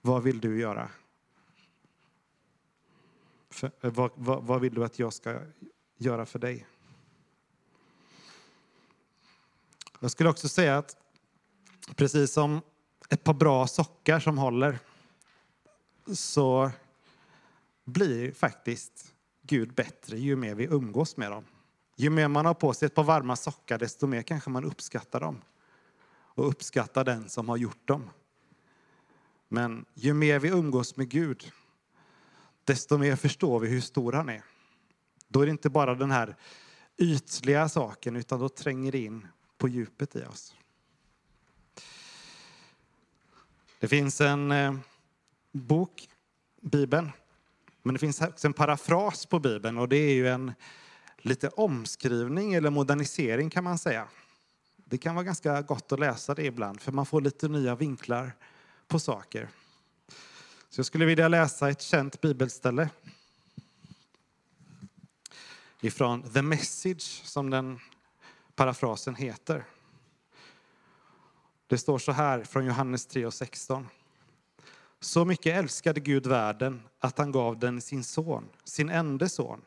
[0.00, 0.90] vad vill du göra?
[3.50, 5.40] För, eh, vad, vad, vad vill du att jag ska
[5.96, 6.66] göra för dig?
[10.00, 10.96] Jag skulle också säga att
[11.96, 12.60] precis som
[13.08, 14.78] ett par bra sockar som håller
[16.14, 16.70] så
[17.84, 21.44] blir faktiskt Gud bättre ju mer vi umgås med dem.
[21.96, 25.20] Ju mer man har på sig ett par varma sockar, desto mer kanske man uppskattar
[25.20, 25.42] dem
[26.08, 28.10] och uppskattar den som har gjort dem.
[29.48, 31.52] Men ju mer vi umgås med Gud,
[32.64, 34.44] desto mer förstår vi hur stor han är.
[35.28, 36.36] Då är det inte bara den här
[36.96, 39.26] ytliga saken, utan då tränger det in
[39.58, 40.54] på djupet i oss.
[43.78, 44.74] Det finns en eh,
[45.52, 46.08] bok,
[46.60, 47.10] Bibeln,
[47.82, 50.52] men det finns också en parafras på Bibeln och det är ju en
[51.26, 54.08] lite omskrivning eller modernisering kan man säga.
[54.76, 58.32] Det kan vara ganska gott att läsa det ibland för man får lite nya vinklar
[58.88, 59.48] på saker.
[60.68, 62.88] Så jag skulle vilja läsa ett känt bibelställe
[65.80, 67.78] ifrån The Message som den
[68.54, 69.64] parafrasen heter.
[71.66, 73.88] Det står så här från Johannes 3 och 16.
[75.00, 79.62] Så mycket älskade Gud världen att han gav den sin son, sin enda son.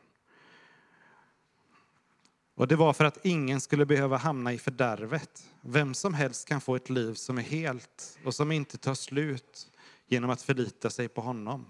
[2.60, 5.50] Och det var för att ingen skulle behöva hamna i fördärvet.
[5.60, 9.70] Vem som helst kan få ett liv som är helt och som inte tar slut
[10.06, 11.66] genom att förlita sig på honom.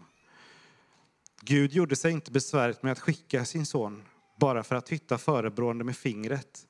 [1.40, 4.02] Gud gjorde sig inte besväret med att skicka sin son
[4.36, 6.66] bara för att hytta förebrående med fingret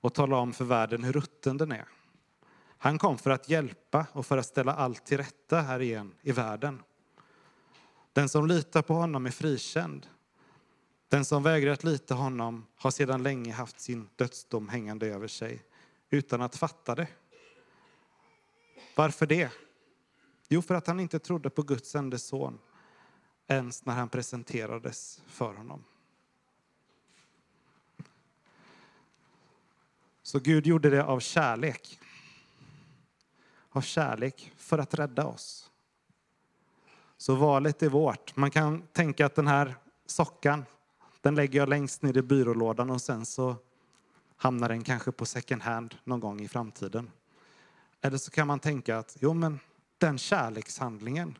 [0.00, 1.88] och tala om för världen hur rutten den är.
[2.78, 6.32] Han kom för att hjälpa och för att ställa allt till rätta här igen i
[6.32, 6.82] världen.
[8.12, 10.06] Den som litar på honom är frikänd.
[11.10, 15.62] Den som vägrar att lita honom har sedan länge haft sin dödsdom hängande över sig
[16.10, 17.08] utan att fatta det.
[18.96, 19.52] Varför det?
[20.48, 22.58] Jo, för att han inte trodde på Guds enda son
[23.46, 25.84] ens när han presenterades för honom.
[30.22, 32.00] Så Gud gjorde det av kärlek.
[33.70, 35.70] Av kärlek för att rädda oss.
[37.16, 38.36] Så valet är vårt.
[38.36, 40.64] Man kan tänka att den här sockan,
[41.20, 43.56] den lägger jag längst ner i byrålådan och sen så
[44.36, 47.10] hamnar den kanske på second hand någon gång i framtiden.
[48.00, 49.60] Eller så kan man tänka att jo, men
[49.98, 51.38] den kärlekshandlingen,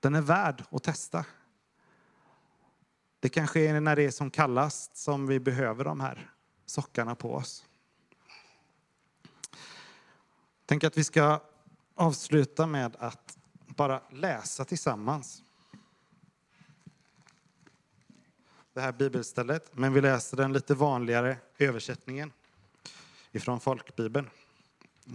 [0.00, 1.24] den är värd att testa.
[3.20, 6.30] Det kanske är när det är som kallast som vi behöver de här
[6.66, 7.64] sockarna på oss.
[10.66, 11.40] Tänk att vi ska
[11.94, 15.42] avsluta med att bara läsa tillsammans.
[18.74, 22.32] Det här bibelstället, men vi läser den lite vanligare översättningen
[23.32, 24.30] ifrån folkbibeln.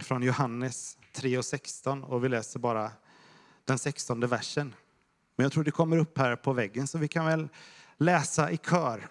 [0.01, 2.91] Från Johannes 3 och 16 och vi läser bara
[3.65, 4.75] den 16 versen.
[5.35, 7.49] Men jag tror det kommer upp här på väggen så vi kan väl
[7.97, 9.07] läsa i kör.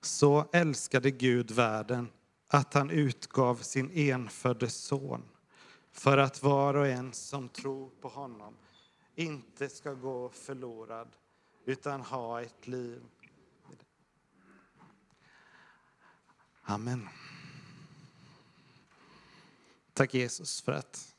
[0.00, 2.08] Så älskade Gud världen
[2.48, 5.22] att han utgav sin enfödde son
[5.92, 8.56] för att var och en som tror på honom
[9.14, 11.08] inte ska gå förlorad
[11.64, 13.02] utan ha ett liv.
[16.62, 17.08] Amen.
[19.92, 21.14] Tack Jesus för att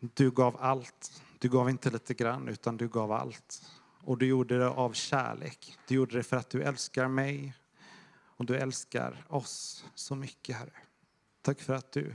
[0.00, 1.22] du gav allt.
[1.38, 3.72] Du gav inte lite grann, utan du gav allt.
[4.02, 5.78] Och du gjorde det av kärlek.
[5.86, 7.54] Du gjorde det för att du älskar mig
[8.38, 10.72] Och du älskar oss så mycket, Herre.
[11.42, 12.14] Tack för att du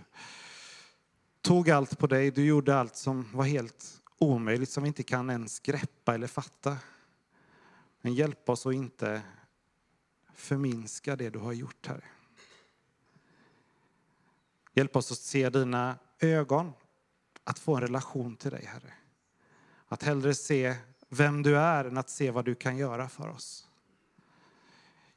[1.42, 2.32] tog allt på dig.
[2.32, 6.78] Du gjorde allt som var helt omöjligt, som vi inte kan ens greppa eller fatta.
[8.06, 9.22] Men hjälp oss att inte
[10.34, 12.04] förminska det du har gjort, Herre.
[14.74, 16.74] Hjälp oss att se dina ögon,
[17.44, 18.94] att få en relation till dig, Herre.
[19.88, 20.76] Att hellre se
[21.10, 23.68] vem du är än att se vad du kan göra för oss.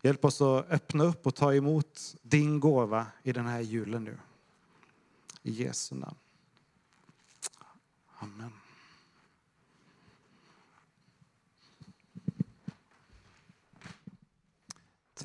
[0.03, 4.19] Hjälp oss att öppna upp och ta emot din gåva i den här julen nu.
[5.43, 6.17] I Jesu namn.
[8.19, 8.53] Amen.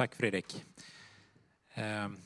[0.02, 0.66] Tack Fredrik.
[1.74, 2.18] Ehm,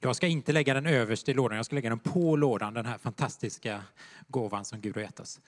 [0.00, 2.86] jag ska inte lägga den överst i lådan, jag ska lägga den på lådan, den
[2.86, 3.82] här fantastiska
[4.28, 5.40] gåvan som Gud har gett oss.